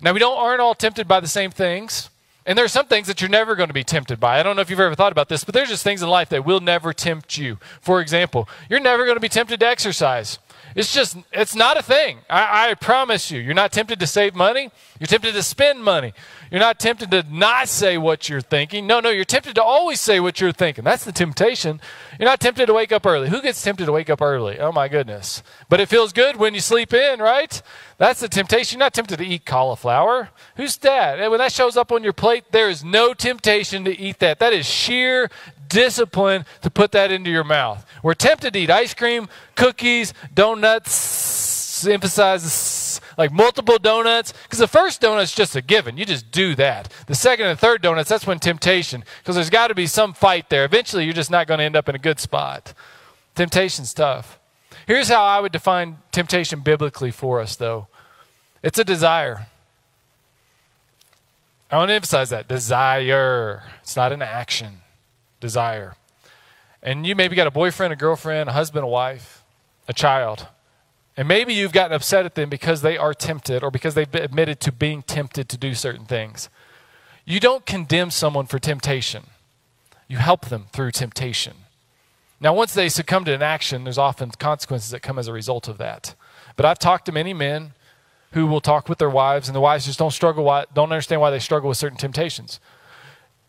Now, 0.00 0.12
we 0.12 0.20
don't, 0.20 0.38
aren't 0.38 0.60
all 0.60 0.74
tempted 0.74 1.08
by 1.08 1.20
the 1.20 1.28
same 1.28 1.50
things. 1.50 2.08
And 2.48 2.56
there 2.56 2.64
are 2.64 2.68
some 2.68 2.86
things 2.86 3.08
that 3.08 3.20
you're 3.20 3.28
never 3.28 3.54
going 3.54 3.68
to 3.68 3.74
be 3.74 3.84
tempted 3.84 4.18
by. 4.18 4.40
I 4.40 4.42
don't 4.42 4.56
know 4.56 4.62
if 4.62 4.70
you've 4.70 4.80
ever 4.80 4.94
thought 4.94 5.12
about 5.12 5.28
this, 5.28 5.44
but 5.44 5.52
there's 5.52 5.68
just 5.68 5.84
things 5.84 6.02
in 6.02 6.08
life 6.08 6.30
that 6.30 6.46
will 6.46 6.60
never 6.60 6.94
tempt 6.94 7.36
you. 7.36 7.58
For 7.82 8.00
example, 8.00 8.48
you're 8.70 8.80
never 8.80 9.04
going 9.04 9.16
to 9.16 9.20
be 9.20 9.28
tempted 9.28 9.60
to 9.60 9.66
exercise. 9.66 10.38
It's 10.74 10.92
just, 10.92 11.16
it's 11.32 11.54
not 11.54 11.76
a 11.76 11.82
thing. 11.82 12.18
I, 12.28 12.70
I, 12.70 12.74
promise 12.74 13.30
you. 13.30 13.40
You're 13.40 13.54
not 13.54 13.72
tempted 13.72 13.98
to 14.00 14.06
save 14.06 14.34
money. 14.34 14.70
You're 15.00 15.06
tempted 15.06 15.32
to 15.32 15.42
spend 15.42 15.82
money. 15.82 16.12
You're 16.50 16.60
not 16.60 16.78
tempted 16.78 17.10
to 17.10 17.24
not 17.30 17.68
say 17.68 17.98
what 17.98 18.28
you're 18.28 18.40
thinking. 18.40 18.86
No, 18.86 19.00
no, 19.00 19.10
you're 19.10 19.24
tempted 19.24 19.54
to 19.56 19.62
always 19.62 20.00
say 20.00 20.20
what 20.20 20.40
you're 20.40 20.52
thinking. 20.52 20.84
That's 20.84 21.04
the 21.04 21.12
temptation. 21.12 21.80
You're 22.18 22.28
not 22.28 22.40
tempted 22.40 22.66
to 22.66 22.74
wake 22.74 22.92
up 22.92 23.06
early. 23.06 23.28
Who 23.28 23.42
gets 23.42 23.62
tempted 23.62 23.86
to 23.86 23.92
wake 23.92 24.10
up 24.10 24.22
early? 24.22 24.58
Oh, 24.58 24.72
my 24.72 24.88
goodness. 24.88 25.42
But 25.68 25.80
it 25.80 25.88
feels 25.88 26.12
good 26.12 26.36
when 26.36 26.54
you 26.54 26.60
sleep 26.60 26.92
in, 26.92 27.20
right? 27.20 27.60
That's 27.98 28.20
the 28.20 28.28
temptation. 28.28 28.78
You're 28.78 28.86
not 28.86 28.94
tempted 28.94 29.18
to 29.18 29.26
eat 29.26 29.44
cauliflower. 29.44 30.30
Who's 30.56 30.76
that? 30.78 31.18
And 31.18 31.30
When 31.30 31.38
that 31.38 31.52
shows 31.52 31.76
up 31.76 31.92
on 31.92 32.04
your 32.04 32.12
plate, 32.12 32.44
there 32.52 32.68
is 32.68 32.84
no 32.84 33.14
temptation 33.14 33.84
to 33.84 33.98
eat 33.98 34.18
that. 34.20 34.38
That 34.38 34.52
is 34.52 34.66
sheer 34.66 35.30
discipline 35.68 36.44
to 36.62 36.70
put 36.70 36.92
that 36.92 37.12
into 37.12 37.30
your 37.30 37.44
mouth. 37.44 37.84
We're 38.02 38.14
tempted 38.14 38.52
to 38.52 38.58
eat 38.58 38.70
ice 38.70 38.94
cream, 38.94 39.28
cookies, 39.54 40.14
donuts, 40.34 41.86
emphasizes 41.86 43.00
like 43.16 43.32
multiple 43.32 43.78
donuts 43.78 44.32
because 44.44 44.58
the 44.58 44.68
first 44.68 45.00
donut's 45.00 45.34
just 45.34 45.56
a 45.56 45.62
given. 45.62 45.96
You 45.96 46.04
just 46.04 46.30
do 46.30 46.54
that. 46.54 46.92
The 47.06 47.14
second 47.14 47.46
and 47.46 47.58
third 47.58 47.82
donuts, 47.82 48.08
that's 48.08 48.26
when 48.26 48.38
temptation 48.38 49.04
because 49.20 49.34
there's 49.34 49.50
got 49.50 49.68
to 49.68 49.74
be 49.74 49.86
some 49.86 50.14
fight 50.14 50.48
there. 50.50 50.64
Eventually, 50.64 51.04
you're 51.04 51.12
just 51.12 51.30
not 51.30 51.46
going 51.46 51.58
to 51.58 51.64
end 51.64 51.76
up 51.76 51.88
in 51.88 51.94
a 51.94 51.98
good 51.98 52.20
spot. 52.20 52.72
Temptation's 53.34 53.92
tough. 53.92 54.38
Here's 54.86 55.08
how 55.08 55.22
I 55.22 55.40
would 55.40 55.52
define 55.52 55.98
temptation 56.12 56.60
biblically 56.60 57.10
for 57.10 57.40
us, 57.40 57.56
though 57.56 57.88
it's 58.62 58.78
a 58.78 58.84
desire. 58.84 59.46
I 61.70 61.76
want 61.76 61.90
to 61.90 61.94
emphasize 61.94 62.30
that 62.30 62.48
desire. 62.48 63.62
It's 63.82 63.94
not 63.94 64.12
an 64.12 64.22
action 64.22 64.80
desire. 65.40 65.94
And 66.82 67.06
you 67.06 67.14
maybe 67.14 67.36
got 67.36 67.46
a 67.46 67.50
boyfriend, 67.50 67.92
a 67.92 67.96
girlfriend, 67.96 68.48
a 68.48 68.52
husband, 68.52 68.84
a 68.84 68.88
wife, 68.88 69.42
a 69.88 69.92
child. 69.92 70.46
And 71.16 71.26
maybe 71.26 71.52
you've 71.52 71.72
gotten 71.72 71.92
upset 71.92 72.24
at 72.24 72.34
them 72.36 72.48
because 72.48 72.82
they 72.82 72.96
are 72.96 73.12
tempted 73.12 73.64
or 73.64 73.70
because 73.70 73.94
they've 73.94 74.14
admitted 74.14 74.60
to 74.60 74.72
being 74.72 75.02
tempted 75.02 75.48
to 75.48 75.56
do 75.56 75.74
certain 75.74 76.04
things. 76.04 76.48
You 77.24 77.40
don't 77.40 77.66
condemn 77.66 78.10
someone 78.10 78.46
for 78.46 78.58
temptation, 78.58 79.24
you 80.06 80.18
help 80.18 80.46
them 80.46 80.66
through 80.72 80.92
temptation. 80.92 81.54
Now, 82.40 82.54
once 82.54 82.72
they 82.72 82.88
succumb 82.88 83.24
to 83.24 83.34
an 83.34 83.42
action, 83.42 83.82
there's 83.82 83.98
often 83.98 84.30
consequences 84.30 84.90
that 84.90 85.00
come 85.00 85.18
as 85.18 85.26
a 85.26 85.32
result 85.32 85.66
of 85.66 85.76
that. 85.78 86.14
But 86.54 86.64
I've 86.64 86.78
talked 86.78 87.06
to 87.06 87.12
many 87.12 87.34
men 87.34 87.72
who 88.30 88.46
will 88.46 88.60
talk 88.60 88.88
with 88.88 88.98
their 88.98 89.10
wives, 89.10 89.48
and 89.48 89.56
the 89.56 89.60
wives 89.60 89.86
just 89.86 89.98
don't 89.98 90.12
struggle, 90.12 90.44
why, 90.44 90.66
don't 90.72 90.92
understand 90.92 91.20
why 91.20 91.30
they 91.30 91.40
struggle 91.40 91.68
with 91.68 91.78
certain 91.78 91.98
temptations 91.98 92.60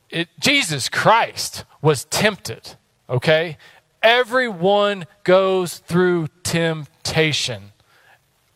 it, 0.09 0.29
Jesus 0.39 0.89
Christ 0.89 1.65
was 1.81 2.05
tempted, 2.05 2.75
okay? 3.09 3.57
Everyone 4.01 5.05
goes 5.23 5.79
through 5.79 6.27
temptation, 6.43 7.71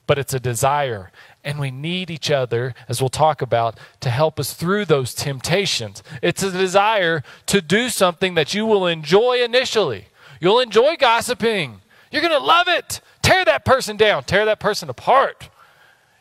but 0.08 0.18
it's 0.18 0.34
a 0.34 0.40
desire. 0.40 1.12
And 1.44 1.60
we 1.60 1.72
need 1.72 2.10
each 2.10 2.32
other, 2.32 2.74
as 2.88 3.02
we'll 3.02 3.10
talk 3.10 3.42
about, 3.42 3.78
to 4.00 4.10
help 4.10 4.40
us 4.40 4.54
through 4.54 4.86
those 4.86 5.14
temptations. 5.14 6.02
It's 6.22 6.42
a 6.42 6.52
desire 6.52 7.24
to 7.48 7.62
do 7.62 7.90
something 7.90 8.36
that 8.36 8.54
you 8.54 8.66
will 8.66 8.88
enjoy 8.88 9.44
initially. 9.44 10.08
You'll 10.40 10.62
enjoy 10.62 10.96
gossiping. 10.96 11.82
You're 12.12 12.22
going 12.22 12.32
to 12.32 12.46
love 12.46 12.68
it. 12.70 13.02
Tear 13.22 13.44
that 13.46 13.66
person 13.66 13.98
down, 13.98 14.24
tear 14.24 14.46
that 14.46 14.60
person 14.60 14.90
apart. 14.90 15.50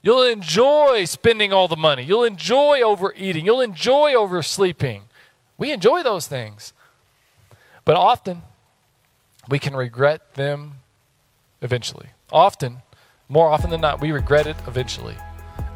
You'll 0.02 0.24
enjoy 0.24 1.04
spending 1.04 1.52
all 1.52 1.68
the 1.68 1.76
money. 1.76 2.02
You'll 2.02 2.24
enjoy 2.24 2.80
overeating. 2.80 3.46
You'll 3.46 3.60
enjoy 3.60 4.14
oversleeping. 4.14 5.02
We 5.62 5.70
enjoy 5.70 6.02
those 6.02 6.26
things. 6.26 6.72
But 7.84 7.94
often, 7.94 8.42
we 9.48 9.60
can 9.60 9.76
regret 9.76 10.34
them 10.34 10.72
eventually. 11.60 12.08
Often, 12.32 12.82
more 13.28 13.48
often 13.48 13.70
than 13.70 13.80
not, 13.80 14.00
we 14.00 14.10
regret 14.10 14.48
it 14.48 14.56
eventually. 14.66 15.14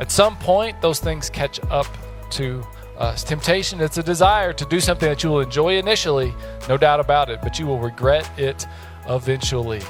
At 0.01 0.11
some 0.11 0.37
point, 0.39 0.83
those 0.83 0.99
things 0.99 1.31
catch 1.31 1.61
up 1.71 1.87
to 2.31 2.67
us. 2.99 3.23
Temptation, 3.23 3.81
it's 3.81 3.97
a 3.97 4.03
desire 4.03 4.53
to 4.55 4.65
do 4.65 4.81
something 4.81 5.09
that 5.09 5.23
you 5.23 5.31
will 5.31 5.43
enjoy 5.43 5.79
initially, 5.79 6.35
no 6.69 6.77
doubt 6.77 6.99
about 6.99 7.31
it, 7.31 7.41
but 7.41 7.61
you 7.61 7.67
will 7.69 7.79
regret 7.79 8.29
it 8.37 8.67
eventually. 9.09 9.83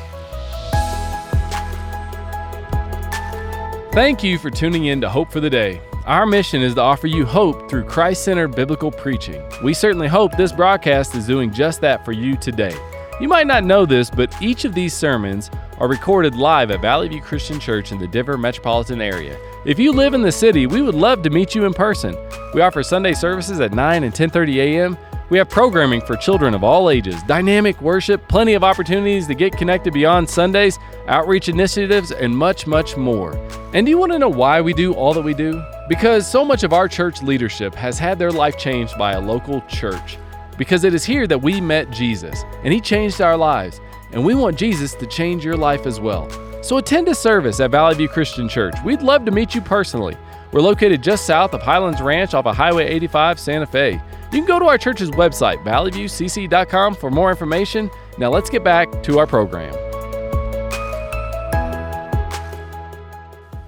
Thank 3.94 4.22
you 4.22 4.36
for 4.36 4.50
tuning 4.50 4.84
in 4.84 5.00
to 5.00 5.08
Hope 5.08 5.32
for 5.32 5.40
the 5.40 5.48
Day. 5.48 5.80
Our 6.06 6.24
mission 6.24 6.62
is 6.62 6.76
to 6.76 6.82
offer 6.82 7.08
you 7.08 7.26
hope 7.26 7.68
through 7.68 7.82
Christ 7.82 8.22
centered 8.22 8.54
biblical 8.54 8.92
preaching. 8.92 9.42
We 9.60 9.74
certainly 9.74 10.06
hope 10.06 10.36
this 10.36 10.52
broadcast 10.52 11.16
is 11.16 11.26
doing 11.26 11.52
just 11.52 11.80
that 11.80 12.04
for 12.04 12.12
you 12.12 12.36
today. 12.36 12.76
You 13.20 13.26
might 13.26 13.48
not 13.48 13.64
know 13.64 13.84
this, 13.84 14.08
but 14.08 14.32
each 14.40 14.64
of 14.64 14.72
these 14.72 14.94
sermons 14.94 15.50
are 15.78 15.88
recorded 15.88 16.36
live 16.36 16.70
at 16.70 16.80
Valley 16.80 17.08
View 17.08 17.20
Christian 17.20 17.58
Church 17.58 17.90
in 17.90 17.98
the 17.98 18.06
Denver 18.06 18.38
metropolitan 18.38 19.00
area. 19.00 19.36
If 19.64 19.80
you 19.80 19.90
live 19.90 20.14
in 20.14 20.22
the 20.22 20.30
city, 20.30 20.68
we 20.68 20.80
would 20.80 20.94
love 20.94 21.22
to 21.22 21.30
meet 21.30 21.56
you 21.56 21.64
in 21.64 21.74
person. 21.74 22.16
We 22.54 22.60
offer 22.60 22.84
Sunday 22.84 23.12
services 23.12 23.58
at 23.58 23.74
9 23.74 24.04
and 24.04 24.14
10:30 24.14 24.58
a.m. 24.58 24.96
We 25.28 25.38
have 25.38 25.48
programming 25.48 26.02
for 26.02 26.16
children 26.16 26.54
of 26.54 26.62
all 26.62 26.88
ages, 26.88 27.20
dynamic 27.24 27.80
worship, 27.82 28.28
plenty 28.28 28.54
of 28.54 28.62
opportunities 28.62 29.26
to 29.26 29.34
get 29.34 29.56
connected 29.56 29.92
beyond 29.92 30.30
Sundays, 30.30 30.78
outreach 31.08 31.48
initiatives, 31.48 32.12
and 32.12 32.36
much, 32.36 32.68
much 32.68 32.96
more. 32.96 33.36
And 33.74 33.84
do 33.84 33.90
you 33.90 33.98
want 33.98 34.12
to 34.12 34.20
know 34.20 34.28
why 34.28 34.60
we 34.60 34.72
do 34.72 34.94
all 34.94 35.12
that 35.14 35.22
we 35.22 35.34
do? 35.34 35.60
Because 35.88 36.30
so 36.30 36.44
much 36.44 36.62
of 36.62 36.72
our 36.72 36.86
church 36.86 37.22
leadership 37.22 37.74
has 37.74 37.98
had 37.98 38.20
their 38.20 38.30
life 38.30 38.56
changed 38.56 38.96
by 38.96 39.12
a 39.12 39.20
local 39.20 39.62
church. 39.62 40.16
Because 40.58 40.84
it 40.84 40.94
is 40.94 41.04
here 41.04 41.26
that 41.26 41.42
we 41.42 41.60
met 41.60 41.90
Jesus, 41.90 42.44
and 42.62 42.72
He 42.72 42.80
changed 42.80 43.20
our 43.20 43.36
lives. 43.36 43.80
And 44.12 44.24
we 44.24 44.34
want 44.34 44.56
Jesus 44.56 44.94
to 44.94 45.06
change 45.06 45.44
your 45.44 45.56
life 45.56 45.86
as 45.86 45.98
well. 45.98 46.30
So 46.62 46.78
attend 46.78 47.08
a 47.08 47.14
service 47.16 47.58
at 47.58 47.72
Valley 47.72 47.96
View 47.96 48.08
Christian 48.08 48.48
Church. 48.48 48.74
We'd 48.84 49.02
love 49.02 49.24
to 49.24 49.32
meet 49.32 49.56
you 49.56 49.60
personally. 49.60 50.16
We're 50.56 50.62
located 50.62 51.02
just 51.02 51.26
south 51.26 51.52
of 51.52 51.60
Highlands 51.60 52.00
Ranch 52.00 52.32
off 52.32 52.46
of 52.46 52.56
Highway 52.56 52.86
85, 52.86 53.38
Santa 53.38 53.66
Fe. 53.66 54.00
You 54.32 54.38
can 54.38 54.46
go 54.46 54.58
to 54.58 54.64
our 54.64 54.78
church's 54.78 55.10
website, 55.10 55.62
valleyviewcc.com, 55.64 56.94
for 56.94 57.10
more 57.10 57.28
information. 57.28 57.90
Now 58.16 58.30
let's 58.30 58.48
get 58.48 58.64
back 58.64 59.02
to 59.02 59.18
our 59.18 59.26
program. 59.26 59.74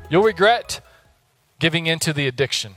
You'll 0.09 0.23
regret 0.23 0.81
giving 1.59 1.85
into 1.85 2.15
the 2.15 2.27
addiction. 2.27 2.77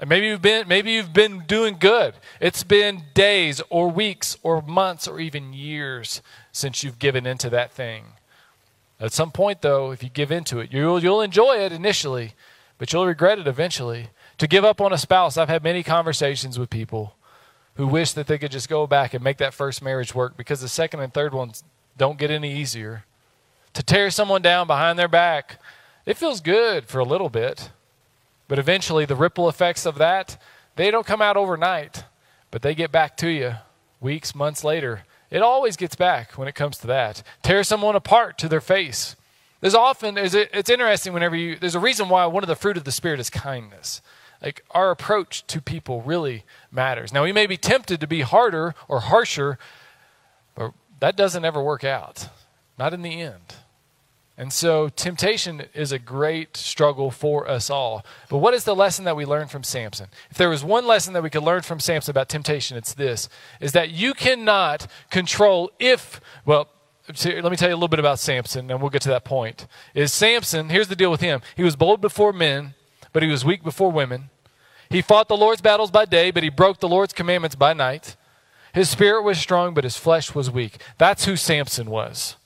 And 0.00 0.08
maybe 0.08 0.26
you've 0.26 0.42
been 0.42 0.66
maybe 0.66 0.90
you've 0.90 1.12
been 1.12 1.44
doing 1.46 1.76
good. 1.78 2.14
It's 2.40 2.64
been 2.64 3.04
days 3.14 3.62
or 3.70 3.88
weeks 3.88 4.36
or 4.42 4.62
months 4.62 5.06
or 5.06 5.20
even 5.20 5.52
years 5.52 6.22
since 6.50 6.82
you've 6.82 6.98
given 6.98 7.26
into 7.26 7.48
that 7.50 7.70
thing. 7.70 8.14
At 8.98 9.12
some 9.12 9.30
point, 9.30 9.62
though, 9.62 9.90
if 9.90 10.02
you 10.02 10.08
give 10.08 10.30
into 10.30 10.60
it, 10.60 10.72
you'll, 10.72 11.02
you'll 11.02 11.22
enjoy 11.22 11.56
it 11.56 11.72
initially, 11.72 12.34
but 12.82 12.92
you'll 12.92 13.06
regret 13.06 13.38
it 13.38 13.46
eventually. 13.46 14.08
To 14.38 14.48
give 14.48 14.64
up 14.64 14.80
on 14.80 14.92
a 14.92 14.98
spouse, 14.98 15.36
I've 15.36 15.48
had 15.48 15.62
many 15.62 15.84
conversations 15.84 16.58
with 16.58 16.68
people 16.68 17.14
who 17.76 17.86
wish 17.86 18.12
that 18.14 18.26
they 18.26 18.38
could 18.38 18.50
just 18.50 18.68
go 18.68 18.88
back 18.88 19.14
and 19.14 19.22
make 19.22 19.36
that 19.36 19.54
first 19.54 19.82
marriage 19.82 20.16
work 20.16 20.36
because 20.36 20.60
the 20.60 20.66
second 20.66 20.98
and 20.98 21.14
third 21.14 21.32
ones 21.32 21.62
don't 21.96 22.18
get 22.18 22.32
any 22.32 22.52
easier. 22.52 23.04
To 23.74 23.84
tear 23.84 24.10
someone 24.10 24.42
down 24.42 24.66
behind 24.66 24.98
their 24.98 25.06
back, 25.06 25.60
it 26.06 26.16
feels 26.16 26.40
good 26.40 26.86
for 26.86 26.98
a 26.98 27.04
little 27.04 27.28
bit, 27.28 27.70
but 28.48 28.58
eventually 28.58 29.04
the 29.04 29.14
ripple 29.14 29.48
effects 29.48 29.86
of 29.86 29.98
that, 29.98 30.36
they 30.74 30.90
don't 30.90 31.06
come 31.06 31.22
out 31.22 31.36
overnight, 31.36 32.02
but 32.50 32.62
they 32.62 32.74
get 32.74 32.90
back 32.90 33.16
to 33.18 33.28
you 33.28 33.54
weeks, 34.00 34.34
months 34.34 34.64
later. 34.64 35.04
It 35.30 35.40
always 35.40 35.76
gets 35.76 35.94
back 35.94 36.32
when 36.32 36.48
it 36.48 36.56
comes 36.56 36.78
to 36.78 36.88
that. 36.88 37.22
Tear 37.44 37.62
someone 37.62 37.94
apart 37.94 38.38
to 38.38 38.48
their 38.48 38.60
face. 38.60 39.14
There's 39.62 39.76
often, 39.76 40.18
it's 40.18 40.70
interesting 40.70 41.12
whenever 41.12 41.36
you, 41.36 41.56
there's 41.56 41.76
a 41.76 41.80
reason 41.80 42.08
why 42.08 42.26
one 42.26 42.42
of 42.42 42.48
the 42.48 42.56
fruit 42.56 42.76
of 42.76 42.82
the 42.82 42.90
Spirit 42.90 43.20
is 43.20 43.30
kindness. 43.30 44.02
Like 44.42 44.64
our 44.72 44.90
approach 44.90 45.46
to 45.46 45.62
people 45.62 46.02
really 46.02 46.42
matters. 46.72 47.12
Now, 47.12 47.22
we 47.22 47.30
may 47.30 47.46
be 47.46 47.56
tempted 47.56 48.00
to 48.00 48.08
be 48.08 48.22
harder 48.22 48.74
or 48.88 48.98
harsher, 49.00 49.60
but 50.56 50.72
that 50.98 51.16
doesn't 51.16 51.44
ever 51.44 51.62
work 51.62 51.84
out, 51.84 52.28
not 52.76 52.92
in 52.92 53.02
the 53.02 53.20
end. 53.20 53.54
And 54.36 54.52
so, 54.52 54.88
temptation 54.88 55.66
is 55.74 55.92
a 55.92 55.98
great 56.00 56.56
struggle 56.56 57.12
for 57.12 57.48
us 57.48 57.70
all. 57.70 58.04
But 58.28 58.38
what 58.38 58.54
is 58.54 58.64
the 58.64 58.74
lesson 58.74 59.04
that 59.04 59.14
we 59.14 59.24
learn 59.24 59.46
from 59.46 59.62
Samson? 59.62 60.08
If 60.28 60.38
there 60.38 60.50
was 60.50 60.64
one 60.64 60.88
lesson 60.88 61.12
that 61.12 61.22
we 61.22 61.30
could 61.30 61.44
learn 61.44 61.62
from 61.62 61.78
Samson 61.78 62.10
about 62.10 62.28
temptation, 62.28 62.76
it's 62.76 62.94
this 62.94 63.28
is 63.60 63.70
that 63.72 63.90
you 63.90 64.12
cannot 64.12 64.88
control 65.08 65.70
if, 65.78 66.20
well, 66.44 66.68
let 67.24 67.50
me 67.50 67.56
tell 67.56 67.68
you 67.68 67.74
a 67.74 67.76
little 67.76 67.88
bit 67.88 67.98
about 67.98 68.18
Samson, 68.18 68.70
and 68.70 68.80
we'll 68.80 68.90
get 68.90 69.02
to 69.02 69.08
that 69.10 69.24
point. 69.24 69.66
Is 69.94 70.12
Samson, 70.12 70.68
here's 70.68 70.88
the 70.88 70.96
deal 70.96 71.10
with 71.10 71.20
him. 71.20 71.40
He 71.56 71.62
was 71.62 71.76
bold 71.76 72.00
before 72.00 72.32
men, 72.32 72.74
but 73.12 73.22
he 73.22 73.28
was 73.28 73.44
weak 73.44 73.62
before 73.62 73.90
women. 73.90 74.30
He 74.90 75.02
fought 75.02 75.28
the 75.28 75.36
Lord's 75.36 75.62
battles 75.62 75.90
by 75.90 76.04
day, 76.04 76.30
but 76.30 76.42
he 76.42 76.50
broke 76.50 76.80
the 76.80 76.88
Lord's 76.88 77.12
commandments 77.12 77.56
by 77.56 77.72
night. 77.72 78.16
His 78.74 78.90
spirit 78.90 79.22
was 79.22 79.38
strong, 79.38 79.74
but 79.74 79.84
his 79.84 79.96
flesh 79.96 80.34
was 80.34 80.50
weak. 80.50 80.80
That's 80.98 81.24
who 81.24 81.36
Samson 81.36 81.90
was. 81.90 82.36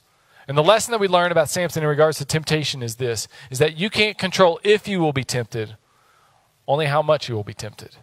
And 0.49 0.57
the 0.57 0.63
lesson 0.63 0.93
that 0.93 1.01
we 1.01 1.09
learn 1.09 1.33
about 1.33 1.49
Samson 1.49 1.83
in 1.83 1.89
regards 1.89 2.19
to 2.19 2.25
temptation 2.25 2.83
is 2.83 2.97
this 2.97 3.27
is 3.51 3.59
that 3.59 3.77
you 3.77 3.91
can't 3.91 4.17
control 4.17 4.61
if 4.63 4.87
you 4.87 5.01
will 5.01 5.13
be 5.13 5.25
tempted, 5.25 5.77
only 6.69 6.87
how 6.87 7.03
much 7.03 7.29
you 7.29 7.35
will 7.35 7.45
be 7.45 7.55
tempted. 7.55 7.97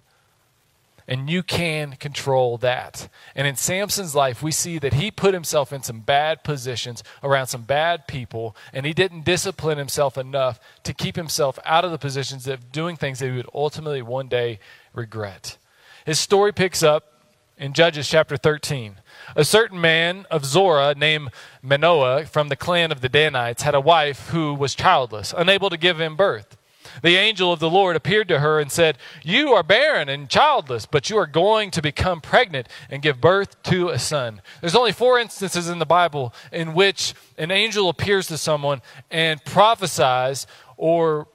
And 1.08 1.30
you 1.30 1.44
can 1.44 1.94
control 1.94 2.58
that. 2.60 3.10
And 3.36 3.46
in 3.46 3.56
Samson's 3.56 4.16
life, 4.16 4.42
we 4.42 4.52
see 4.52 4.80
that 4.80 4.94
he 4.94 5.12
put 5.12 5.34
himself 5.34 5.74
in 5.74 5.84
some 5.84 6.00
bad 6.00 6.44
positions 6.44 7.04
around 7.22 7.48
some 7.48 7.64
bad 7.64 8.08
people, 8.08 8.56
and 8.72 8.86
he 8.86 8.94
didn't 8.94 9.26
discipline 9.26 9.78
himself 9.78 10.18
enough 10.18 10.60
to 10.84 10.94
keep 10.94 11.16
himself 11.16 11.60
out 11.66 11.84
of 11.84 11.92
the 11.92 11.98
positions 11.98 12.48
of 12.48 12.72
doing 12.72 12.96
things 12.96 13.20
that 13.20 13.26
he 13.26 13.36
would 13.36 13.50
ultimately 13.54 14.02
one 14.02 14.30
day 14.30 14.60
regret. 14.94 15.58
His 16.06 16.20
story 16.20 16.54
picks 16.54 16.82
up 16.84 17.14
in 17.58 17.74
Judges 17.74 18.08
chapter 18.08 18.38
13. 18.38 18.96
A 19.36 19.46
certain 19.46 19.80
man 19.80 20.26
of 20.32 20.46
Zorah 20.46 20.96
named 20.96 21.30
Manoah 21.62 22.26
from 22.26 22.50
the 22.50 22.56
clan 22.56 22.92
of 22.92 23.02
the 23.02 23.10
Danites 23.10 23.64
had 23.64 23.76
a 23.76 23.82
wife 23.82 24.30
who 24.30 24.54
was 24.54 24.76
childless, 24.76 25.34
unable 25.36 25.70
to 25.70 25.78
give 25.78 26.00
him 26.00 26.16
birth 26.16 26.58
the 27.02 27.16
angel 27.16 27.52
of 27.52 27.60
the 27.60 27.70
Lord 27.70 27.96
appeared 27.96 28.28
to 28.30 28.40
her 28.40 28.60
and 28.60 28.72
said, 28.72 28.98
You 29.24 29.54
are 29.54 29.64
barren 29.64 30.10
and 30.10 30.30
childless, 30.30 30.86
but 30.86 31.10
you 31.10 31.18
are 31.18 31.28
going 31.28 31.72
to 31.72 31.82
become 31.82 32.22
pregnant 32.22 32.68
and 32.90 33.02
give 33.02 33.20
birth 33.20 33.62
to 33.64 33.90
a 33.90 34.00
son. 34.00 34.42
There's 34.62 34.76
only 34.76 34.92
four 34.92 35.20
instances 35.20 35.70
in 35.70 35.80
the 35.80 35.86
Bible 35.86 36.34
in 36.52 36.74
which 36.74 37.14
an 37.38 37.52
angel 37.52 37.90
appears 37.90 38.28
to 38.28 38.38
someone 38.38 38.82
and 39.10 39.44
prophesies 39.44 40.46
or 40.78 41.28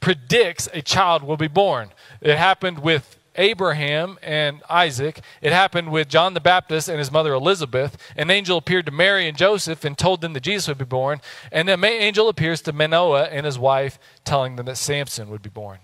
predicts 0.00 0.68
a 0.72 0.82
child 0.82 1.22
will 1.22 1.38
be 1.38 1.48
born. 1.48 1.90
It 2.20 2.36
happened 2.36 2.80
with 2.80 3.18
Abraham 3.36 4.18
and 4.22 4.62
Isaac. 4.68 5.20
It 5.40 5.52
happened 5.52 5.90
with 5.90 6.08
John 6.08 6.34
the 6.34 6.40
Baptist 6.40 6.88
and 6.88 6.98
his 6.98 7.10
mother 7.10 7.34
Elizabeth. 7.34 7.96
An 8.16 8.30
angel 8.30 8.58
appeared 8.58 8.86
to 8.86 8.92
Mary 8.92 9.28
and 9.28 9.36
Joseph 9.36 9.84
and 9.84 9.96
told 9.96 10.20
them 10.20 10.32
that 10.32 10.42
Jesus 10.42 10.68
would 10.68 10.78
be 10.78 10.84
born. 10.84 11.20
And 11.50 11.68
an 11.68 11.84
angel 11.84 12.28
appears 12.28 12.62
to 12.62 12.72
Manoah 12.72 13.24
and 13.24 13.46
his 13.46 13.58
wife, 13.58 13.98
telling 14.24 14.56
them 14.56 14.66
that 14.66 14.76
Samson 14.76 15.30
would 15.30 15.42
be 15.42 15.50
born. 15.50 15.78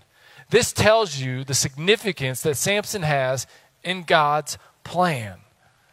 This 0.51 0.73
tells 0.73 1.19
you 1.19 1.45
the 1.45 1.55
significance 1.55 2.43
that 2.43 2.57
Samson 2.57 3.03
has 3.03 3.47
in 3.85 4.03
God's 4.03 4.59
plan. 4.85 5.39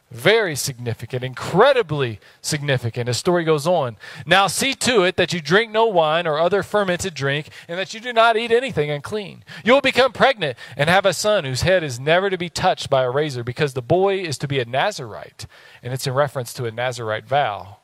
Very 0.09 0.55
significant, 0.55 1.21
incredibly 1.21 2.21
significant. 2.41 3.07
The 3.07 3.13
story 3.13 3.43
goes 3.43 3.67
on. 3.67 3.97
Now 4.25 4.47
see 4.47 4.73
to 4.75 5.03
it 5.03 5.17
that 5.17 5.33
you 5.33 5.41
drink 5.41 5.69
no 5.69 5.85
wine 5.85 6.25
or 6.25 6.39
other 6.39 6.63
fermented 6.63 7.13
drink, 7.13 7.49
and 7.67 7.77
that 7.77 7.93
you 7.93 7.99
do 7.99 8.13
not 8.13 8.37
eat 8.37 8.51
anything 8.51 8.89
unclean. 8.89 9.43
You 9.65 9.73
will 9.73 9.81
become 9.81 10.13
pregnant 10.13 10.57
and 10.77 10.89
have 10.89 11.05
a 11.05 11.11
son 11.11 11.43
whose 11.43 11.63
head 11.63 11.83
is 11.83 11.99
never 11.99 12.29
to 12.29 12.37
be 12.37 12.49
touched 12.49 12.89
by 12.89 13.03
a 13.03 13.09
razor, 13.09 13.43
because 13.43 13.73
the 13.73 13.81
boy 13.81 14.19
is 14.19 14.37
to 14.37 14.47
be 14.47 14.59
a 14.59 14.65
Nazarite. 14.65 15.45
And 15.83 15.93
it's 15.93 16.07
in 16.07 16.13
reference 16.13 16.53
to 16.53 16.65
a 16.65 16.71
Nazarite 16.71 17.27
vow. 17.27 17.79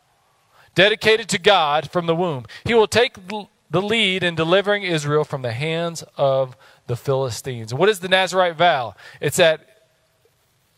Dedicated 0.75 1.27
to 1.27 1.37
God 1.37 1.91
from 1.91 2.05
the 2.05 2.15
womb. 2.15 2.45
He 2.63 2.73
will 2.73 2.87
take 2.87 3.17
the 3.27 3.81
lead 3.81 4.23
in 4.23 4.35
delivering 4.35 4.83
Israel 4.83 5.25
from 5.25 5.41
the 5.41 5.51
hands 5.51 6.05
of 6.15 6.55
the 6.87 6.95
Philistines. 6.95 7.73
What 7.73 7.89
is 7.89 7.99
the 7.99 8.07
Nazarite 8.07 8.55
vow? 8.55 8.95
It's 9.19 9.37
that 9.37 9.72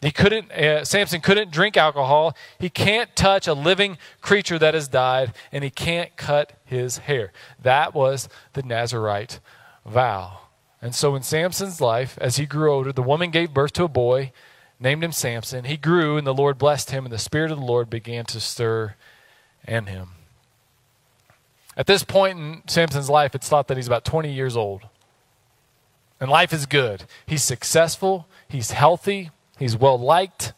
he 0.06 0.12
couldn't, 0.12 0.52
uh, 0.52 0.86
Samson 0.86 1.20
couldn't 1.20 1.50
drink 1.50 1.76
alcohol. 1.76 2.38
He 2.60 2.70
can't 2.70 3.16
touch 3.16 3.48
a 3.48 3.56
living 3.56 3.98
creature 4.22 4.60
that 4.60 4.76
has 4.76 4.88
died, 4.88 5.34
and 5.52 5.64
he 5.64 5.72
can't 5.72 6.16
cut 6.16 6.54
his 6.64 7.00
hair. 7.00 7.32
That 7.60 7.96
was 7.96 8.30
the 8.54 8.62
Nazarite 8.62 9.40
vow. 9.84 10.42
And 10.80 10.94
so 10.94 11.16
in 11.16 11.24
Samson's 11.24 11.82
life, 11.82 12.20
as 12.22 12.38
he 12.38 12.46
grew 12.46 12.72
older, 12.72 12.94
the 12.94 13.02
woman 13.02 13.32
gave 13.32 13.52
birth 13.52 13.74
to 13.74 13.84
a 13.84 13.88
boy, 13.88 14.32
named 14.80 15.04
him 15.04 15.12
Samson. 15.12 15.66
He 15.66 15.76
grew, 15.76 16.18
and 16.18 16.28
the 16.28 16.36
Lord 16.36 16.60
blessed 16.60 16.92
him, 16.92 17.06
and 17.06 17.12
the 17.12 17.18
Spirit 17.18 17.50
of 17.50 17.58
the 17.58 17.66
Lord 17.66 17.90
began 17.90 18.26
to 18.26 18.40
stir 18.40 18.94
in 19.68 19.88
him. 19.88 20.10
At 21.76 21.88
this 21.88 22.04
point 22.04 22.38
in 22.38 22.62
Samson's 22.68 23.10
life, 23.10 23.34
it's 23.34 23.50
thought 23.50 23.68
that 23.70 23.78
he's 23.78 23.88
about 23.88 24.06
20 24.06 24.32
years 24.32 24.56
old. 24.56 24.84
And 26.20 26.30
life 26.30 26.54
is 26.54 26.68
good. 26.68 27.06
He's 27.26 27.44
successful, 27.44 28.28
he's 28.48 28.70
healthy, 28.70 29.32
He's 29.58 29.78
well 29.78 29.98
liked. 29.98 30.54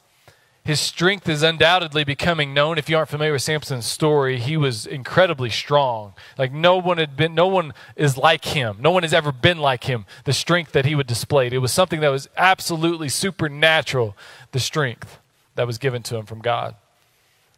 His 0.68 0.82
strength 0.82 1.30
is 1.30 1.44
undoubtedly 1.44 2.04
becoming 2.04 2.54
known. 2.54 2.77
If 2.77 2.89
you 2.89 2.98
aren't 2.98 3.08
familiar 3.08 3.32
with 3.32 3.42
Samson's 3.42 3.86
story, 3.86 4.38
he 4.38 4.58
was 4.58 4.86
incredibly 4.86 5.50
strong. 5.50 6.13
Like 6.38 6.51
no 6.51 6.75
one 6.75 6.98
had 6.98 7.16
been, 7.16 7.34
no 7.34 7.48
one 7.48 7.74
is 7.96 8.18
like 8.18 8.44
him. 8.44 8.75
No 8.82 8.92
one 8.92 9.04
has 9.04 9.13
ever 9.13 9.32
been 9.32 9.60
like 9.60 9.86
him. 9.86 10.06
The 10.25 10.34
strength 10.34 10.74
that 10.74 10.84
he 10.84 10.94
would 10.94 11.08
display. 11.08 11.48
It 11.48 11.60
was 11.60 11.72
something 11.72 12.01
that 12.01 12.10
was 12.10 12.27
absolutely 12.36 13.08
supernatural, 13.08 14.18
the 14.51 14.60
strength 14.60 15.20
that 15.56 15.66
was 15.66 15.77
given 15.77 16.04
to 16.04 16.18
him 16.18 16.25
from 16.25 16.42
God. 16.42 16.75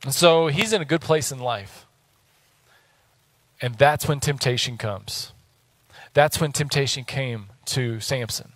And 0.04 0.14
so 0.14 0.46
he's 0.46 0.72
in 0.72 0.80
a 0.80 0.86
good 0.86 1.02
place 1.02 1.32
in 1.32 1.40
life. 1.40 1.88
And 3.60 3.74
that's 3.74 4.08
when 4.08 4.20
temptation 4.20 4.78
comes. 4.78 5.34
That's 6.14 6.40
when 6.40 6.52
temptation 6.52 7.06
came 7.06 7.48
to 7.66 8.00
Samson. 8.00 8.54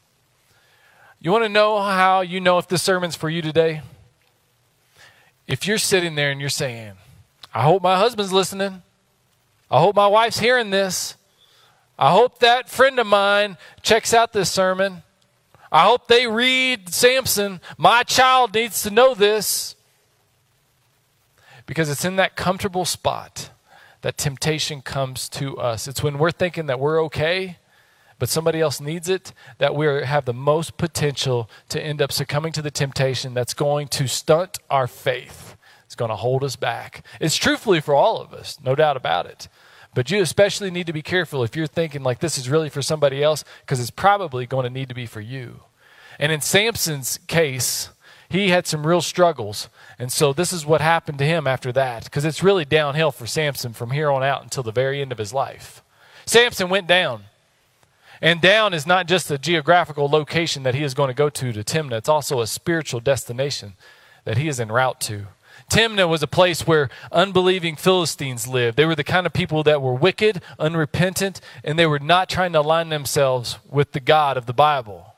You 1.24 1.32
want 1.32 1.46
to 1.46 1.50
know 1.50 1.80
how 1.80 2.20
you 2.20 2.42
know 2.42 2.58
if 2.58 2.68
this 2.68 2.84
sermon's 2.84 3.16
for 3.16 3.30
you 3.30 3.42
today? 3.42 3.82
If 5.48 5.66
you're 5.66 5.78
sitting 5.78 6.16
there 6.16 6.32
and 6.32 6.42
you're 6.42 6.50
saying, 6.50 6.96
I 7.54 7.64
hope 7.64 7.82
my 7.82 7.98
husband's 7.98 8.34
listening. 8.34 8.82
I 9.72 9.80
hope 9.80 9.96
my 9.96 10.08
wife's 10.08 10.40
hearing 10.40 10.70
this. 10.70 11.16
I 11.98 12.12
hope 12.12 12.40
that 12.40 12.70
friend 12.70 13.00
of 13.00 13.08
mine 13.08 13.56
checks 13.82 14.14
out 14.14 14.34
this 14.34 14.52
sermon. 14.52 15.02
I 15.72 15.86
hope 15.86 16.10
they 16.10 16.28
read 16.28 16.90
Samson. 16.90 17.62
My 17.78 18.04
child 18.04 18.54
needs 18.54 18.84
to 18.84 18.92
know 18.92 19.14
this. 19.14 19.78
Because 21.66 21.90
it's 21.90 22.04
in 22.04 22.18
that 22.18 22.36
comfortable 22.36 22.84
spot 22.84 23.50
that 24.02 24.18
temptation 24.18 24.82
comes 24.82 25.30
to 25.30 25.58
us. 25.58 25.88
It's 25.88 26.04
when 26.04 26.18
we're 26.18 26.32
thinking 26.32 26.66
that 26.66 26.82
we're 26.82 27.02
okay 27.06 27.60
but 28.24 28.30
somebody 28.30 28.62
else 28.62 28.80
needs 28.80 29.10
it, 29.10 29.34
that 29.58 29.76
we 29.76 29.86
have 29.86 30.24
the 30.24 30.34
most 30.34 30.78
potential 30.78 31.50
to 31.68 31.78
end 31.84 32.02
up 32.02 32.10
succumbing 32.10 32.54
to 32.54 32.62
the 32.62 32.72
temptation 32.72 33.34
that's 33.34 33.54
going 33.54 33.86
to 33.90 34.08
stunt 34.08 34.60
our 34.70 34.88
faith. 34.88 35.58
It's 35.84 35.96
going 35.96 36.08
to 36.08 36.16
hold 36.16 36.42
us 36.42 36.56
back. 36.56 37.06
It's 37.20 37.36
truthfully 37.36 37.82
for 37.82 37.94
all 37.94 38.22
of 38.22 38.32
us, 38.32 38.60
no 38.64 38.76
doubt 38.76 38.96
about 38.96 39.26
it. 39.26 39.50
But 39.94 40.10
you 40.10 40.22
especially 40.22 40.72
need 40.72 40.88
to 40.88 40.94
be 40.94 41.02
careful 41.02 41.44
if 41.44 41.54
you're 41.54 41.68
thinking 41.68 42.02
like 42.02 42.20
this 42.20 42.38
is 42.38 42.48
really 42.48 42.70
for 42.70 42.82
somebody 42.82 43.22
else, 43.22 43.44
because 43.60 43.82
it's 43.82 43.92
probably 43.92 44.46
going 44.46 44.64
to 44.64 44.70
need 44.70 44.88
to 44.88 44.96
be 44.96 45.06
for 45.06 45.20
you. 45.20 45.60
And 46.18 46.32
in 46.32 46.40
Samson's 46.40 47.20
case, 47.28 47.90
he 48.30 48.52
had 48.52 48.68
some 48.68 48.88
real 48.88 49.02
struggles. 49.02 49.68
And 50.00 50.14
so 50.14 50.32
this 50.32 50.54
is 50.54 50.66
what 50.66 50.80
happened 50.80 51.18
to 51.18 51.26
him 51.26 51.46
after 51.46 51.74
that, 51.74 52.06
because 52.06 52.24
it's 52.24 52.42
really 52.42 52.64
downhill 52.64 53.12
for 53.12 53.28
Samson 53.28 53.74
from 53.74 53.92
here 53.92 54.10
on 54.10 54.24
out 54.24 54.44
until 54.44 54.64
the 54.64 54.72
very 54.72 55.02
end 55.02 55.12
of 55.12 55.18
his 55.18 55.34
life. 55.34 55.84
Samson 56.26 56.70
went 56.70 56.88
down. 56.88 57.26
And 58.24 58.40
down 58.40 58.74
is 58.74 58.88
not 58.88 59.06
just 59.06 59.30
a 59.30 59.38
geographical 59.38 60.08
location 60.08 60.64
that 60.64 60.76
he 60.76 60.82
is 60.82 60.94
going 60.94 61.10
to 61.10 61.14
go 61.14 61.30
to 61.30 61.52
to 61.52 61.62
Timnah, 61.62 61.98
it's 61.98 62.08
also 62.08 62.40
a 62.40 62.48
spiritual 62.48 63.02
destination 63.02 63.74
that 64.24 64.38
he 64.38 64.48
is 64.48 64.62
en 64.62 64.72
route 64.72 65.02
to. 65.02 65.28
Timnah 65.70 66.08
was 66.08 66.24
a 66.24 66.28
place 66.28 66.66
where 66.66 66.90
unbelieving 67.12 67.76
Philistines 67.76 68.48
lived. 68.48 68.78
They 68.78 68.86
were 68.86 68.96
the 68.96 69.04
kind 69.04 69.28
of 69.28 69.34
people 69.34 69.62
that 69.64 69.82
were 69.82 69.94
wicked, 69.94 70.42
unrepentant, 70.58 71.42
and 71.66 71.78
they 71.78 71.86
were 71.86 72.00
not 72.00 72.30
trying 72.30 72.54
to 72.54 72.62
align 72.62 72.88
themselves 72.88 73.60
with 73.70 73.92
the 73.92 74.00
God 74.00 74.38
of 74.38 74.46
the 74.46 74.54
Bible. 74.54 75.16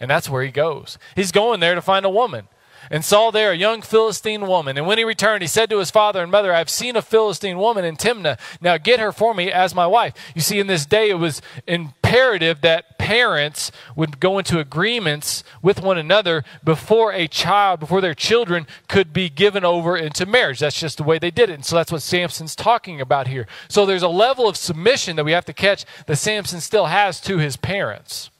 And 0.00 0.10
that's 0.10 0.28
where 0.28 0.42
he 0.42 0.50
goes. 0.50 0.98
He's 1.14 1.30
going 1.30 1.60
there 1.60 1.76
to 1.76 1.82
find 1.82 2.04
a 2.04 2.10
woman 2.10 2.48
and 2.90 3.04
saw 3.04 3.30
there 3.30 3.52
a 3.52 3.56
young 3.56 3.82
Philistine 3.82 4.46
woman. 4.46 4.76
And 4.76 4.86
when 4.86 4.98
he 4.98 5.04
returned, 5.04 5.42
he 5.42 5.48
said 5.48 5.70
to 5.70 5.78
his 5.78 5.90
father 5.90 6.22
and 6.22 6.30
mother, 6.30 6.52
I've 6.52 6.70
seen 6.70 6.96
a 6.96 7.02
Philistine 7.02 7.58
woman 7.58 7.84
in 7.84 7.96
Timnah. 7.96 8.38
Now 8.60 8.78
get 8.78 9.00
her 9.00 9.12
for 9.12 9.34
me 9.34 9.50
as 9.50 9.74
my 9.74 9.86
wife. 9.86 10.14
You 10.34 10.40
see, 10.40 10.58
in 10.58 10.66
this 10.66 10.86
day, 10.86 11.10
it 11.10 11.18
was 11.18 11.42
imperative 11.66 12.60
that 12.62 12.98
parents 12.98 13.70
would 13.96 14.20
go 14.20 14.38
into 14.38 14.58
agreements 14.58 15.42
with 15.62 15.80
one 15.80 15.98
another 15.98 16.44
before 16.62 17.12
a 17.12 17.26
child, 17.26 17.80
before 17.80 18.00
their 18.00 18.14
children 18.14 18.66
could 18.88 19.12
be 19.12 19.28
given 19.28 19.64
over 19.64 19.96
into 19.96 20.26
marriage. 20.26 20.58
That's 20.58 20.78
just 20.78 20.98
the 20.98 21.04
way 21.04 21.18
they 21.18 21.30
did 21.30 21.50
it. 21.50 21.54
And 21.54 21.64
so 21.64 21.76
that's 21.76 21.92
what 21.92 22.02
Samson's 22.02 22.54
talking 22.54 23.00
about 23.00 23.28
here. 23.28 23.46
So 23.68 23.86
there's 23.86 24.02
a 24.02 24.08
level 24.08 24.48
of 24.48 24.56
submission 24.56 25.16
that 25.16 25.24
we 25.24 25.32
have 25.32 25.46
to 25.46 25.52
catch 25.52 25.84
that 26.06 26.16
Samson 26.16 26.60
still 26.60 26.86
has 26.86 27.20
to 27.22 27.38
his 27.38 27.56
parents. 27.56 28.30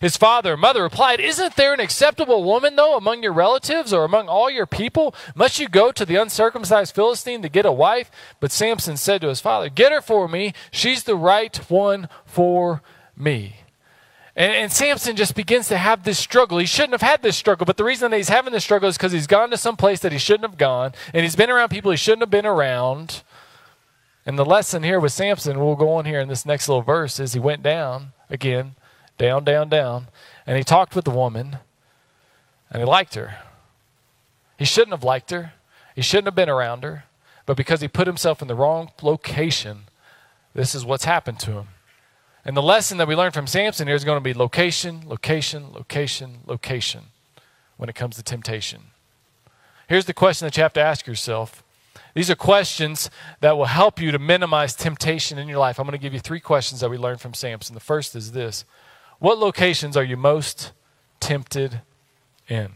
His 0.00 0.16
father 0.16 0.52
and 0.52 0.60
mother 0.62 0.82
replied, 0.82 1.20
Isn't 1.20 1.56
there 1.56 1.74
an 1.74 1.80
acceptable 1.80 2.42
woman, 2.42 2.74
though, 2.74 2.96
among 2.96 3.22
your 3.22 3.34
relatives 3.34 3.92
or 3.92 4.04
among 4.04 4.28
all 4.28 4.48
your 4.48 4.64
people? 4.64 5.14
Must 5.34 5.58
you 5.58 5.68
go 5.68 5.92
to 5.92 6.06
the 6.06 6.16
uncircumcised 6.16 6.94
Philistine 6.94 7.42
to 7.42 7.50
get 7.50 7.66
a 7.66 7.72
wife? 7.72 8.10
But 8.40 8.50
Samson 8.50 8.96
said 8.96 9.20
to 9.20 9.28
his 9.28 9.42
father, 9.42 9.68
Get 9.68 9.92
her 9.92 10.00
for 10.00 10.26
me. 10.26 10.54
She's 10.70 11.04
the 11.04 11.16
right 11.16 11.54
one 11.70 12.08
for 12.24 12.80
me. 13.14 13.56
And, 14.34 14.54
and, 14.54 14.72
Samson 14.72 15.16
just 15.16 15.34
begins 15.34 15.68
to 15.68 15.76
have 15.76 16.04
this 16.04 16.18
struggle. 16.18 16.56
He 16.56 16.64
shouldn't 16.64 16.92
have 16.92 17.02
had 17.02 17.20
this 17.20 17.36
struggle, 17.36 17.66
but 17.66 17.76
the 17.76 17.84
reason 17.84 18.10
that 18.10 18.16
he's 18.16 18.30
having 18.30 18.54
this 18.54 18.64
struggle 18.64 18.88
is 18.88 18.96
because 18.96 19.12
he's 19.12 19.26
gone 19.26 19.50
to 19.50 19.58
some 19.58 19.76
place 19.76 20.00
that 20.00 20.12
he 20.12 20.18
shouldn't 20.18 20.48
have 20.48 20.56
gone, 20.56 20.94
and 21.12 21.24
he's 21.24 21.36
been 21.36 21.50
around 21.50 21.68
people 21.68 21.90
he 21.90 21.96
shouldn't 21.98 22.22
have 22.22 22.30
been 22.30 22.46
around. 22.46 23.22
And 24.24 24.38
the 24.38 24.44
lesson 24.46 24.82
here 24.82 25.00
with 25.00 25.12
Samson, 25.12 25.58
we'll 25.58 25.76
go 25.76 25.92
on 25.92 26.06
here 26.06 26.20
in 26.20 26.28
this 26.28 26.46
next 26.46 26.68
little 26.68 26.80
verse, 26.80 27.20
is 27.20 27.34
he 27.34 27.40
went 27.40 27.62
down 27.62 28.12
again 28.30 28.76
down, 29.20 29.44
down, 29.44 29.68
down. 29.68 30.08
And 30.46 30.56
he 30.56 30.64
talked 30.64 30.96
with 30.96 31.04
the 31.04 31.10
woman, 31.10 31.58
and 32.70 32.80
he 32.80 32.86
liked 32.86 33.14
her. 33.14 33.36
He 34.58 34.64
shouldn't 34.64 34.92
have 34.92 35.04
liked 35.04 35.30
her, 35.30 35.52
he 35.94 36.02
shouldn't 36.02 36.26
have 36.26 36.34
been 36.34 36.48
around 36.48 36.82
her, 36.84 37.04
but 37.44 37.56
because 37.56 37.82
he 37.82 37.88
put 37.88 38.06
himself 38.06 38.40
in 38.40 38.48
the 38.48 38.54
wrong 38.54 38.90
location, 39.02 39.82
this 40.54 40.74
is 40.74 40.84
what's 40.84 41.04
happened 41.04 41.38
to 41.40 41.52
him. 41.52 41.68
And 42.44 42.56
the 42.56 42.62
lesson 42.62 42.96
that 42.98 43.08
we 43.08 43.14
learn 43.14 43.32
from 43.32 43.46
Samson 43.46 43.86
here 43.86 43.96
is 43.96 44.04
going 44.04 44.16
to 44.16 44.24
be 44.24 44.32
location, 44.32 45.02
location, 45.06 45.72
location, 45.72 46.38
location 46.46 47.02
when 47.76 47.90
it 47.90 47.94
comes 47.94 48.16
to 48.16 48.22
temptation. 48.22 48.80
Here's 49.86 50.06
the 50.06 50.14
question 50.14 50.46
that 50.46 50.56
you 50.56 50.62
have 50.62 50.72
to 50.74 50.80
ask 50.80 51.06
yourself. 51.06 51.62
These 52.14 52.30
are 52.30 52.36
questions 52.36 53.10
that 53.40 53.56
will 53.58 53.66
help 53.66 54.00
you 54.00 54.10
to 54.12 54.18
minimize 54.18 54.74
temptation 54.74 55.38
in 55.38 55.48
your 55.48 55.58
life. 55.58 55.78
I'm 55.78 55.86
going 55.86 55.98
to 55.98 56.02
give 56.02 56.14
you 56.14 56.20
three 56.20 56.40
questions 56.40 56.80
that 56.80 56.90
we 56.90 56.96
learned 56.96 57.20
from 57.20 57.34
Samson. 57.34 57.74
The 57.74 57.80
first 57.80 58.16
is 58.16 58.32
this 58.32 58.64
what 59.20 59.38
locations 59.38 59.96
are 59.96 60.02
you 60.02 60.16
most 60.16 60.72
tempted 61.20 61.82
in? 62.48 62.72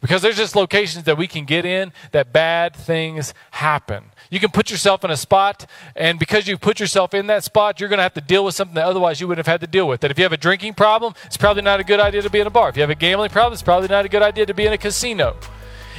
Because 0.00 0.22
there's 0.22 0.36
just 0.36 0.54
locations 0.54 1.04
that 1.04 1.18
we 1.18 1.26
can 1.26 1.44
get 1.44 1.64
in 1.64 1.92
that 2.12 2.32
bad 2.32 2.74
things 2.76 3.34
happen. 3.52 4.04
You 4.30 4.38
can 4.38 4.50
put 4.50 4.70
yourself 4.70 5.04
in 5.04 5.10
a 5.10 5.16
spot, 5.16 5.68
and 5.96 6.18
because 6.18 6.46
you 6.46 6.58
put 6.58 6.78
yourself 6.78 7.14
in 7.14 7.26
that 7.28 7.42
spot, 7.42 7.80
you're 7.80 7.88
going 7.88 7.98
to 7.98 8.02
have 8.02 8.14
to 8.14 8.20
deal 8.20 8.44
with 8.44 8.54
something 8.54 8.74
that 8.74 8.84
otherwise 8.84 9.20
you 9.20 9.26
wouldn't 9.26 9.44
have 9.44 9.52
had 9.52 9.60
to 9.62 9.66
deal 9.66 9.88
with. 9.88 10.00
That 10.00 10.10
if 10.10 10.18
you 10.18 10.24
have 10.24 10.32
a 10.32 10.38
drinking 10.38 10.74
problem, 10.74 11.14
it's 11.24 11.36
probably 11.36 11.62
not 11.62 11.80
a 11.80 11.84
good 11.84 12.00
idea 12.00 12.22
to 12.22 12.30
be 12.30 12.38
in 12.38 12.46
a 12.46 12.50
bar. 12.50 12.68
If 12.68 12.76
you 12.76 12.82
have 12.82 12.90
a 12.90 12.94
gambling 12.94 13.30
problem, 13.30 13.54
it's 13.54 13.62
probably 13.62 13.88
not 13.88 14.04
a 14.04 14.08
good 14.08 14.22
idea 14.22 14.46
to 14.46 14.54
be 14.54 14.66
in 14.66 14.72
a 14.72 14.78
casino. 14.78 15.36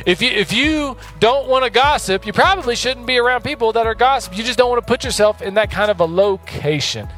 If 0.05 0.21
you, 0.21 0.29
if 0.29 0.53
you 0.53 0.95
don't 1.19 1.49
want 1.49 1.65
to 1.65 1.69
gossip, 1.69 2.25
you 2.25 2.31
probably 2.31 2.75
shouldn't 2.75 3.05
be 3.05 3.17
around 3.17 3.43
people 3.43 3.73
that 3.73 3.85
are 3.85 3.95
gossip. 3.95 4.37
You 4.37 4.43
just 4.43 4.57
don't 4.57 4.69
want 4.69 4.81
to 4.81 4.87
put 4.87 5.03
yourself 5.03 5.41
in 5.41 5.55
that 5.55 5.71
kind 5.71 5.91
of 5.91 5.99
a 5.99 6.05
location. 6.05 7.09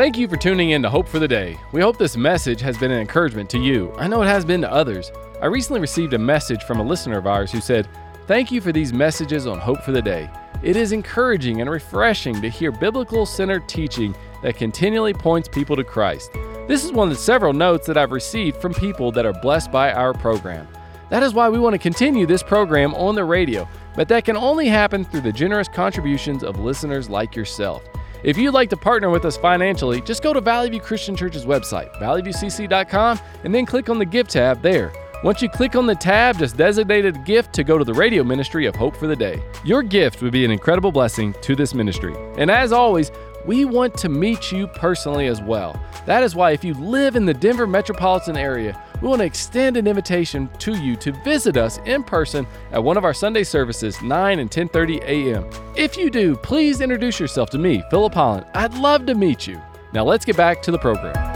Thank 0.00 0.16
you 0.16 0.28
for 0.28 0.38
tuning 0.38 0.70
in 0.70 0.80
to 0.80 0.88
Hope 0.88 1.06
for 1.06 1.18
the 1.18 1.28
Day. 1.28 1.58
We 1.72 1.82
hope 1.82 1.98
this 1.98 2.16
message 2.16 2.62
has 2.62 2.78
been 2.78 2.90
an 2.90 3.02
encouragement 3.02 3.50
to 3.50 3.58
you. 3.58 3.92
I 3.98 4.08
know 4.08 4.22
it 4.22 4.28
has 4.28 4.46
been 4.46 4.62
to 4.62 4.72
others. 4.72 5.12
I 5.42 5.44
recently 5.44 5.78
received 5.78 6.14
a 6.14 6.18
message 6.18 6.62
from 6.62 6.80
a 6.80 6.82
listener 6.82 7.18
of 7.18 7.26
ours 7.26 7.52
who 7.52 7.60
said, 7.60 7.86
Thank 8.26 8.50
you 8.50 8.62
for 8.62 8.72
these 8.72 8.94
messages 8.94 9.46
on 9.46 9.58
Hope 9.58 9.82
for 9.82 9.92
the 9.92 10.00
Day. 10.00 10.30
It 10.62 10.76
is 10.76 10.92
encouraging 10.92 11.60
and 11.60 11.68
refreshing 11.68 12.40
to 12.40 12.48
hear 12.48 12.72
biblical 12.72 13.26
centered 13.26 13.68
teaching 13.68 14.16
that 14.42 14.56
continually 14.56 15.12
points 15.12 15.50
people 15.50 15.76
to 15.76 15.84
Christ. 15.84 16.32
This 16.66 16.82
is 16.82 16.92
one 16.92 17.08
of 17.08 17.14
the 17.14 17.20
several 17.20 17.52
notes 17.52 17.86
that 17.86 17.98
I've 17.98 18.12
received 18.12 18.56
from 18.56 18.72
people 18.72 19.12
that 19.12 19.26
are 19.26 19.38
blessed 19.42 19.70
by 19.70 19.92
our 19.92 20.14
program. 20.14 20.66
That 21.10 21.22
is 21.22 21.34
why 21.34 21.50
we 21.50 21.58
want 21.58 21.74
to 21.74 21.78
continue 21.78 22.24
this 22.24 22.42
program 22.42 22.94
on 22.94 23.16
the 23.16 23.24
radio, 23.24 23.68
but 23.94 24.08
that 24.08 24.24
can 24.24 24.38
only 24.38 24.66
happen 24.66 25.04
through 25.04 25.20
the 25.20 25.32
generous 25.32 25.68
contributions 25.68 26.42
of 26.42 26.58
listeners 26.58 27.10
like 27.10 27.36
yourself. 27.36 27.82
If 28.22 28.36
you'd 28.36 28.52
like 28.52 28.70
to 28.70 28.76
partner 28.76 29.10
with 29.10 29.24
us 29.24 29.36
financially, 29.36 30.00
just 30.02 30.22
go 30.22 30.32
to 30.32 30.40
Valley 30.40 30.70
View 30.70 30.80
Christian 30.80 31.16
Church's 31.16 31.46
website, 31.46 31.92
valleyviewcc.com, 31.96 33.20
and 33.44 33.54
then 33.54 33.64
click 33.66 33.88
on 33.88 33.98
the 33.98 34.04
gift 34.04 34.30
tab 34.30 34.60
there. 34.60 34.92
Once 35.22 35.42
you 35.42 35.50
click 35.50 35.76
on 35.76 35.84
the 35.86 35.94
tab, 35.94 36.38
just 36.38 36.56
designate 36.56 37.04
a 37.04 37.12
gift 37.12 37.52
to 37.52 37.62
go 37.62 37.76
to 37.76 37.84
the 37.84 37.92
radio 37.92 38.24
ministry 38.24 38.64
of 38.64 38.74
Hope 38.74 38.96
for 38.96 39.06
the 39.06 39.16
Day. 39.16 39.42
Your 39.64 39.82
gift 39.82 40.22
would 40.22 40.32
be 40.32 40.46
an 40.46 40.50
incredible 40.50 40.90
blessing 40.90 41.34
to 41.42 41.54
this 41.54 41.74
ministry. 41.74 42.14
And 42.38 42.50
as 42.50 42.72
always, 42.72 43.10
we 43.46 43.64
want 43.64 43.96
to 43.98 44.08
meet 44.08 44.52
you 44.52 44.66
personally 44.66 45.26
as 45.26 45.40
well. 45.40 45.80
That 46.06 46.22
is 46.22 46.34
why, 46.34 46.52
if 46.52 46.64
you 46.64 46.74
live 46.74 47.16
in 47.16 47.24
the 47.24 47.34
Denver 47.34 47.66
metropolitan 47.66 48.36
area, 48.36 48.80
we 49.00 49.08
want 49.08 49.20
to 49.20 49.26
extend 49.26 49.76
an 49.76 49.86
invitation 49.86 50.48
to 50.58 50.74
you 50.74 50.96
to 50.96 51.12
visit 51.24 51.56
us 51.56 51.78
in 51.86 52.02
person 52.02 52.46
at 52.72 52.82
one 52.82 52.96
of 52.96 53.04
our 53.04 53.14
Sunday 53.14 53.44
services, 53.44 54.00
9 54.02 54.38
and 54.38 54.50
10:30 54.50 55.02
a.m. 55.02 55.48
If 55.76 55.96
you 55.96 56.10
do, 56.10 56.36
please 56.36 56.80
introduce 56.80 57.20
yourself 57.20 57.50
to 57.50 57.58
me, 57.58 57.82
Philip 57.90 58.14
Holland. 58.14 58.46
I'd 58.54 58.74
love 58.74 59.06
to 59.06 59.14
meet 59.14 59.46
you. 59.46 59.60
Now 59.92 60.04
let's 60.04 60.24
get 60.24 60.36
back 60.36 60.62
to 60.62 60.70
the 60.70 60.78
program. 60.78 61.29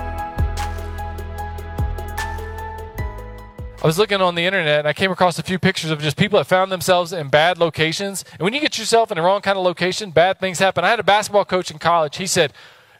I 3.84 3.86
was 3.86 3.98
looking 3.98 4.22
on 4.22 4.34
the 4.34 4.46
internet 4.46 4.78
and 4.78 4.88
I 4.88 4.94
came 4.94 5.12
across 5.12 5.38
a 5.38 5.42
few 5.42 5.58
pictures 5.58 5.90
of 5.90 6.00
just 6.00 6.16
people 6.16 6.38
that 6.38 6.46
found 6.46 6.72
themselves 6.72 7.12
in 7.12 7.28
bad 7.28 7.58
locations. 7.58 8.24
And 8.32 8.40
when 8.40 8.54
you 8.54 8.60
get 8.60 8.78
yourself 8.78 9.10
in 9.10 9.16
the 9.16 9.22
wrong 9.22 9.42
kind 9.42 9.58
of 9.58 9.64
location, 9.64 10.10
bad 10.10 10.40
things 10.40 10.58
happen. 10.58 10.84
I 10.84 10.88
had 10.88 11.00
a 11.00 11.04
basketball 11.04 11.44
coach 11.44 11.70
in 11.70 11.78
college. 11.78 12.16
He 12.16 12.26
said, 12.26 12.54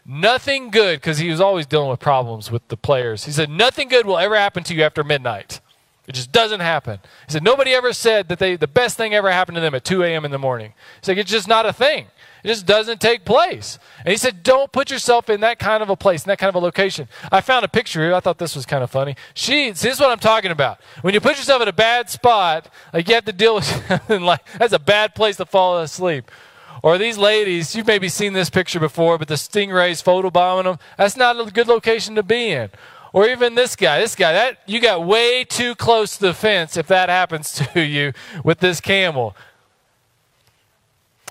Nothing 0.05 0.69
good, 0.69 0.97
because 0.97 1.17
he 1.17 1.31
was 1.31 1.41
always 1.41 1.65
dealing 1.65 1.89
with 1.89 1.99
problems 1.99 2.51
with 2.51 2.67
the 2.67 2.77
players. 2.77 3.25
He 3.25 3.31
said, 3.31 3.49
Nothing 3.49 3.87
good 3.87 4.05
will 4.05 4.19
ever 4.19 4.35
happen 4.35 4.63
to 4.65 4.75
you 4.75 4.83
after 4.83 5.03
midnight. 5.03 5.59
It 6.07 6.13
just 6.13 6.31
doesn't 6.31 6.59
happen. 6.59 6.99
He 7.25 7.33
said, 7.33 7.41
Nobody 7.41 7.73
ever 7.73 7.91
said 7.91 8.27
that 8.27 8.37
they, 8.37 8.55
the 8.55 8.67
best 8.67 8.95
thing 8.95 9.15
ever 9.15 9.31
happened 9.31 9.55
to 9.55 9.61
them 9.61 9.73
at 9.73 9.83
2 9.83 10.03
a.m. 10.03 10.23
in 10.23 10.29
the 10.29 10.37
morning. 10.37 10.73
He's 11.01 11.07
like, 11.07 11.17
It's 11.17 11.31
just 11.31 11.47
not 11.47 11.65
a 11.65 11.73
thing. 11.73 12.09
It 12.45 12.49
just 12.49 12.67
doesn't 12.67 13.01
take 13.01 13.25
place. 13.25 13.79
And 14.01 14.09
he 14.09 14.17
said, 14.17 14.43
Don't 14.43 14.71
put 14.71 14.91
yourself 14.91 15.31
in 15.31 15.41
that 15.41 15.57
kind 15.57 15.81
of 15.81 15.89
a 15.89 15.95
place, 15.95 16.25
in 16.25 16.29
that 16.29 16.37
kind 16.37 16.49
of 16.49 16.53
a 16.53 16.59
location. 16.59 17.07
I 17.31 17.41
found 17.41 17.65
a 17.65 17.67
picture 17.67 18.01
here. 18.01 18.13
I 18.13 18.19
thought 18.19 18.37
this 18.37 18.55
was 18.55 18.67
kind 18.67 18.83
of 18.83 18.91
funny. 18.91 19.15
She, 19.33 19.71
this 19.71 19.83
is 19.83 19.99
what 19.99 20.11
I'm 20.11 20.19
talking 20.19 20.51
about. 20.51 20.79
When 21.01 21.15
you 21.15 21.19
put 21.19 21.37
yourself 21.37 21.63
in 21.63 21.67
a 21.67 21.73
bad 21.73 22.07
spot, 22.11 22.69
like 22.93 23.07
you 23.07 23.15
have 23.15 23.25
to 23.25 23.33
deal 23.33 23.55
with 23.55 23.65
something 23.87 24.21
like 24.21 24.45
that's 24.59 24.73
a 24.73 24.79
bad 24.79 25.15
place 25.15 25.37
to 25.37 25.47
fall 25.47 25.79
asleep. 25.79 26.29
Or 26.83 26.99
these 26.99 27.17
ladies, 27.17 27.75
you've 27.75 27.87
maybe 27.87 28.09
seen 28.09 28.33
this 28.33 28.51
picture 28.51 28.79
before, 28.79 29.17
but 29.17 29.27
the 29.27 29.33
stingrays 29.33 30.03
photobombing 30.03 30.65
them, 30.65 30.77
that's 30.99 31.17
not 31.17 31.39
a 31.39 31.49
good 31.49 31.67
location 31.67 32.13
to 32.13 32.21
be 32.21 32.51
in. 32.51 32.69
Or 33.11 33.27
even 33.27 33.55
this 33.55 33.75
guy, 33.75 34.01
this 34.01 34.13
guy, 34.13 34.33
that 34.33 34.59
you 34.67 34.79
got 34.79 35.03
way 35.03 35.45
too 35.45 35.73
close 35.73 36.17
to 36.17 36.27
the 36.27 36.33
fence 36.35 36.77
if 36.77 36.85
that 36.89 37.09
happens 37.09 37.53
to 37.73 37.81
you 37.83 38.13
with 38.43 38.59
this 38.59 38.79
camel. 38.79 39.35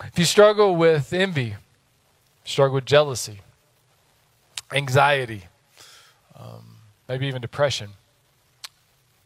If 0.09 0.19
you 0.19 0.25
struggle 0.25 0.77
with 0.77 1.13
envy, 1.13 1.57
struggle 2.45 2.77
with 2.77 2.85
jealousy, 2.85 3.41
anxiety, 4.73 5.45
um, 6.39 6.77
maybe 7.09 7.27
even 7.27 7.41
depression, 7.41 7.91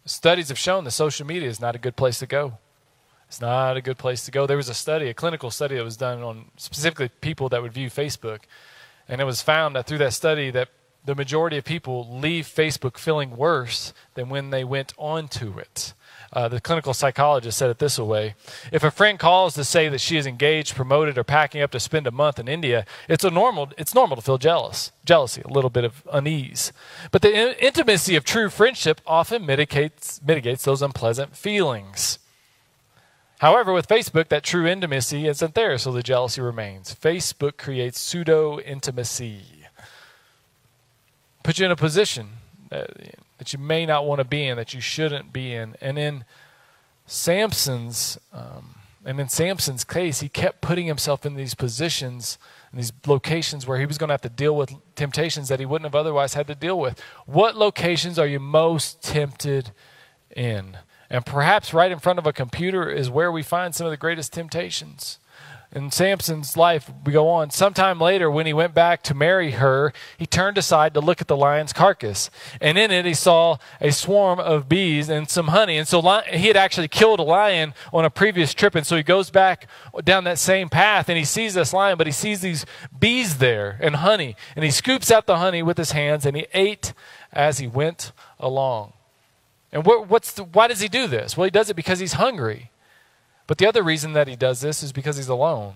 studies 0.04 0.48
have 0.48 0.58
shown 0.58 0.84
that 0.84 0.92
social 0.92 1.26
media 1.26 1.48
is 1.48 1.60
not 1.60 1.74
a 1.74 1.78
good 1.78 1.96
place 1.96 2.18
to 2.20 2.26
go. 2.26 2.58
It's 3.26 3.40
not 3.40 3.76
a 3.76 3.82
good 3.82 3.98
place 3.98 4.24
to 4.24 4.30
go. 4.30 4.46
There 4.46 4.56
was 4.56 4.68
a 4.68 4.74
study, 4.74 5.08
a 5.08 5.14
clinical 5.14 5.50
study 5.50 5.76
that 5.76 5.84
was 5.84 5.96
done 5.96 6.22
on 6.22 6.46
specifically 6.56 7.08
people 7.20 7.48
that 7.50 7.60
would 7.60 7.74
view 7.74 7.90
Facebook. 7.90 8.40
And 9.06 9.20
it 9.20 9.24
was 9.24 9.42
found 9.42 9.76
that 9.76 9.86
through 9.86 9.98
that 9.98 10.14
study 10.14 10.50
that 10.50 10.68
the 11.04 11.14
majority 11.14 11.58
of 11.58 11.64
people 11.64 12.18
leave 12.18 12.46
Facebook 12.46 12.96
feeling 12.96 13.36
worse 13.36 13.92
than 14.14 14.28
when 14.28 14.50
they 14.50 14.64
went 14.64 14.94
onto 14.96 15.58
it. 15.58 15.92
Uh, 16.30 16.46
the 16.46 16.60
clinical 16.60 16.92
psychologist 16.92 17.56
said 17.56 17.70
it 17.70 17.78
this 17.78 17.98
way 17.98 18.34
If 18.70 18.84
a 18.84 18.90
friend 18.90 19.18
calls 19.18 19.54
to 19.54 19.64
say 19.64 19.88
that 19.88 20.00
she 20.00 20.16
is 20.16 20.26
engaged, 20.26 20.74
promoted, 20.74 21.16
or 21.16 21.24
packing 21.24 21.62
up 21.62 21.70
to 21.70 21.80
spend 21.80 22.06
a 22.06 22.10
month 22.10 22.38
in 22.38 22.48
India, 22.48 22.84
it's, 23.08 23.24
a 23.24 23.30
normal, 23.30 23.70
it's 23.78 23.94
normal 23.94 24.16
to 24.16 24.22
feel 24.22 24.38
jealous, 24.38 24.92
jealousy, 25.04 25.42
a 25.42 25.48
little 25.48 25.70
bit 25.70 25.84
of 25.84 26.06
unease. 26.12 26.72
But 27.10 27.22
the 27.22 27.32
in- 27.32 27.56
intimacy 27.58 28.14
of 28.14 28.24
true 28.24 28.50
friendship 28.50 29.00
often 29.06 29.46
mitigates, 29.46 30.20
mitigates 30.24 30.64
those 30.64 30.82
unpleasant 30.82 31.34
feelings. 31.34 32.18
However, 33.38 33.72
with 33.72 33.88
Facebook, 33.88 34.28
that 34.28 34.42
true 34.42 34.66
intimacy 34.66 35.26
isn't 35.28 35.54
there, 35.54 35.78
so 35.78 35.92
the 35.92 36.02
jealousy 36.02 36.40
remains. 36.40 36.94
Facebook 36.94 37.56
creates 37.56 37.98
pseudo 37.98 38.58
intimacy. 38.58 39.42
Put 41.44 41.58
you 41.58 41.66
in 41.66 41.70
a 41.70 41.76
position. 41.76 42.30
Uh, 42.70 42.84
that 43.38 43.52
you 43.52 43.58
may 43.58 43.86
not 43.86 44.04
want 44.04 44.18
to 44.18 44.24
be 44.24 44.46
in, 44.46 44.56
that 44.56 44.74
you 44.74 44.80
shouldn't 44.80 45.32
be 45.32 45.54
in. 45.54 45.76
And 45.80 45.98
in 45.98 46.24
Samson's, 47.06 48.18
um, 48.32 48.74
and 49.04 49.18
in 49.18 49.28
Samson's 49.28 49.84
case, 49.84 50.20
he 50.20 50.28
kept 50.28 50.60
putting 50.60 50.86
himself 50.86 51.24
in 51.24 51.34
these 51.34 51.54
positions, 51.54 52.36
and 52.70 52.78
these 52.78 52.92
locations 53.06 53.66
where 53.66 53.78
he 53.78 53.86
was 53.86 53.96
going 53.96 54.08
to 54.08 54.14
have 54.14 54.20
to 54.22 54.28
deal 54.28 54.54
with 54.54 54.74
temptations 54.94 55.48
that 55.48 55.60
he 55.60 55.66
wouldn't 55.66 55.86
have 55.86 55.94
otherwise 55.94 56.34
had 56.34 56.46
to 56.48 56.54
deal 56.54 56.78
with. 56.78 57.00
What 57.24 57.56
locations 57.56 58.18
are 58.18 58.26
you 58.26 58.40
most 58.40 59.02
tempted 59.02 59.70
in? 60.34 60.76
And 61.08 61.24
perhaps 61.24 61.72
right 61.72 61.90
in 61.90 61.98
front 61.98 62.18
of 62.18 62.26
a 62.26 62.32
computer 62.32 62.90
is 62.90 63.08
where 63.08 63.32
we 63.32 63.42
find 63.42 63.74
some 63.74 63.86
of 63.86 63.90
the 63.90 63.96
greatest 63.96 64.32
temptations 64.32 65.18
in 65.70 65.90
Samson's 65.90 66.56
life, 66.56 66.90
we 67.04 67.12
go 67.12 67.28
on. 67.28 67.50
Sometime 67.50 68.00
later, 68.00 68.30
when 68.30 68.46
he 68.46 68.54
went 68.54 68.72
back 68.72 69.02
to 69.02 69.14
marry 69.14 69.52
her, 69.52 69.92
he 70.16 70.24
turned 70.24 70.56
aside 70.56 70.94
to 70.94 71.00
look 71.00 71.20
at 71.20 71.28
the 71.28 71.36
lion's 71.36 71.74
carcass. 71.74 72.30
And 72.58 72.78
in 72.78 72.90
it, 72.90 73.04
he 73.04 73.12
saw 73.12 73.58
a 73.78 73.92
swarm 73.92 74.40
of 74.40 74.66
bees 74.66 75.10
and 75.10 75.28
some 75.28 75.48
honey. 75.48 75.76
And 75.76 75.86
so 75.86 76.00
he 76.30 76.46
had 76.46 76.56
actually 76.56 76.88
killed 76.88 77.20
a 77.20 77.22
lion 77.22 77.74
on 77.92 78.06
a 78.06 78.10
previous 78.10 78.54
trip. 78.54 78.74
And 78.74 78.86
so 78.86 78.96
he 78.96 79.02
goes 79.02 79.30
back 79.30 79.68
down 80.04 80.24
that 80.24 80.38
same 80.38 80.70
path 80.70 81.10
and 81.10 81.18
he 81.18 81.24
sees 81.24 81.52
this 81.52 81.74
lion, 81.74 81.98
but 81.98 82.06
he 82.06 82.12
sees 82.14 82.40
these 82.40 82.64
bees 82.98 83.36
there 83.36 83.78
and 83.82 83.96
honey. 83.96 84.36
And 84.56 84.64
he 84.64 84.70
scoops 84.70 85.10
out 85.10 85.26
the 85.26 85.36
honey 85.36 85.62
with 85.62 85.76
his 85.76 85.92
hands 85.92 86.24
and 86.24 86.34
he 86.34 86.46
ate 86.54 86.94
as 87.30 87.58
he 87.58 87.66
went 87.66 88.12
along. 88.40 88.94
And 89.70 89.84
what, 89.84 90.08
what's 90.08 90.32
the, 90.32 90.44
why 90.44 90.66
does 90.66 90.80
he 90.80 90.88
do 90.88 91.06
this? 91.06 91.36
Well, 91.36 91.44
he 91.44 91.50
does 91.50 91.68
it 91.68 91.74
because 91.74 91.98
he's 91.98 92.14
hungry. 92.14 92.70
But 93.48 93.58
the 93.58 93.66
other 93.66 93.82
reason 93.82 94.12
that 94.12 94.28
he 94.28 94.36
does 94.36 94.60
this 94.60 94.84
is 94.84 94.92
because 94.92 95.16
he's 95.16 95.28
alone. 95.28 95.74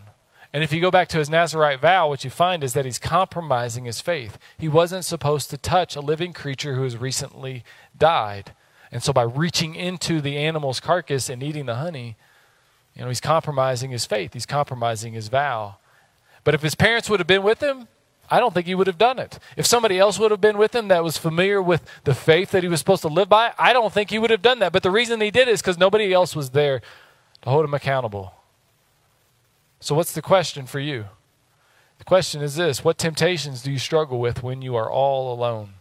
And 0.52 0.62
if 0.62 0.72
you 0.72 0.80
go 0.82 0.90
back 0.90 1.08
to 1.08 1.18
his 1.18 1.30
Nazarite 1.30 1.80
vow, 1.80 2.08
what 2.08 2.22
you 2.22 2.30
find 2.30 2.62
is 2.62 2.74
that 2.74 2.84
he's 2.84 2.98
compromising 2.98 3.86
his 3.86 4.02
faith. 4.02 4.38
He 4.58 4.68
wasn't 4.68 5.06
supposed 5.06 5.48
to 5.50 5.56
touch 5.56 5.96
a 5.96 6.00
living 6.00 6.34
creature 6.34 6.74
who 6.74 6.82
has 6.82 6.98
recently 6.98 7.64
died. 7.98 8.52
And 8.92 9.02
so 9.02 9.14
by 9.14 9.22
reaching 9.22 9.74
into 9.74 10.20
the 10.20 10.36
animal's 10.36 10.80
carcass 10.80 11.30
and 11.30 11.42
eating 11.42 11.64
the 11.64 11.76
honey, 11.76 12.16
you 12.94 13.00
know, 13.00 13.08
he's 13.08 13.22
compromising 13.22 13.90
his 13.90 14.04
faith. 14.04 14.34
He's 14.34 14.44
compromising 14.44 15.14
his 15.14 15.28
vow. 15.28 15.76
But 16.44 16.54
if 16.54 16.60
his 16.60 16.74
parents 16.74 17.08
would 17.08 17.20
have 17.20 17.26
been 17.26 17.42
with 17.42 17.62
him, 17.62 17.88
I 18.30 18.38
don't 18.38 18.52
think 18.52 18.66
he 18.66 18.74
would 18.74 18.86
have 18.86 18.98
done 18.98 19.18
it. 19.18 19.38
If 19.56 19.64
somebody 19.64 19.98
else 19.98 20.18
would 20.18 20.30
have 20.30 20.40
been 20.42 20.58
with 20.58 20.74
him 20.74 20.88
that 20.88 21.02
was 21.02 21.16
familiar 21.16 21.62
with 21.62 21.82
the 22.04 22.14
faith 22.14 22.50
that 22.50 22.62
he 22.62 22.68
was 22.68 22.80
supposed 22.80 23.02
to 23.02 23.08
live 23.08 23.30
by, 23.30 23.54
I 23.58 23.72
don't 23.72 23.92
think 23.92 24.10
he 24.10 24.18
would 24.18 24.30
have 24.30 24.42
done 24.42 24.58
that. 24.58 24.72
But 24.72 24.82
the 24.82 24.90
reason 24.90 25.22
he 25.22 25.30
did 25.30 25.48
is 25.48 25.62
because 25.62 25.78
nobody 25.78 26.12
else 26.12 26.36
was 26.36 26.50
there 26.50 26.82
to 27.42 27.50
hold 27.50 27.64
him 27.64 27.74
accountable. 27.74 28.34
So, 29.80 29.94
what's 29.94 30.12
the 30.12 30.22
question 30.22 30.66
for 30.66 30.80
you? 30.80 31.06
The 31.98 32.04
question 32.04 32.42
is 32.42 32.56
this 32.56 32.84
What 32.84 32.98
temptations 32.98 33.62
do 33.62 33.70
you 33.70 33.78
struggle 33.78 34.18
with 34.18 34.42
when 34.42 34.62
you 34.62 34.74
are 34.76 34.90
all 34.90 35.32
alone? 35.32 35.74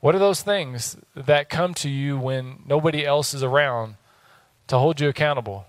What 0.00 0.16
are 0.16 0.20
those 0.20 0.42
things 0.42 0.96
that 1.14 1.48
come 1.48 1.74
to 1.74 1.88
you 1.88 2.18
when 2.18 2.64
nobody 2.66 3.06
else 3.06 3.34
is 3.34 3.42
around 3.44 3.94
to 4.66 4.78
hold 4.78 5.00
you 5.00 5.08
accountable? 5.08 5.64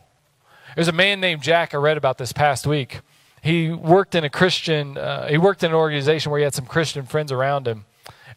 There's 0.75 0.87
a 0.87 0.91
man 0.91 1.19
named 1.19 1.43
Jack 1.43 1.75
I 1.75 1.77
read 1.77 1.97
about 1.97 2.17
this 2.17 2.31
past 2.31 2.65
week. 2.65 3.01
He 3.43 3.69
worked 3.69 4.15
in 4.15 4.23
a 4.23 4.29
Christian, 4.29 4.97
uh, 4.97 5.27
he 5.27 5.37
worked 5.37 5.63
in 5.63 5.69
an 5.69 5.75
organization 5.75 6.31
where 6.31 6.39
he 6.39 6.43
had 6.43 6.55
some 6.55 6.65
Christian 6.65 7.05
friends 7.05 7.31
around 7.31 7.67
him. 7.67 7.85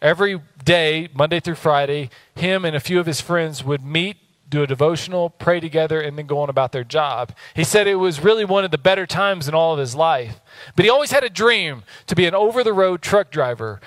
Every 0.02 0.40
day, 0.62 1.08
Monday 1.14 1.40
through 1.40 1.54
Friday, 1.54 2.10
him 2.34 2.66
and 2.66 2.76
a 2.76 2.80
few 2.80 3.00
of 3.00 3.06
his 3.06 3.22
friends 3.22 3.64
would 3.64 3.82
meet 3.82 4.16
do 4.48 4.62
a 4.62 4.66
devotional, 4.66 5.30
pray 5.30 5.60
together, 5.60 6.00
and 6.00 6.16
then 6.16 6.26
go 6.26 6.38
on 6.38 6.48
about 6.48 6.72
their 6.72 6.84
job. 6.84 7.32
He 7.54 7.64
said 7.64 7.86
it 7.86 7.96
was 7.96 8.20
really 8.20 8.44
one 8.44 8.64
of 8.64 8.70
the 8.70 8.78
better 8.78 9.06
times 9.06 9.48
in 9.48 9.54
all 9.54 9.72
of 9.72 9.78
his 9.78 9.94
life. 9.94 10.40
But 10.74 10.84
he 10.84 10.90
always 10.90 11.10
had 11.10 11.24
a 11.24 11.30
dream 11.30 11.82
to 12.06 12.14
be 12.14 12.26
an 12.26 12.34
over 12.34 12.62
the 12.62 12.72
road 12.72 13.02
truck 13.02 13.30
driver, 13.30 13.80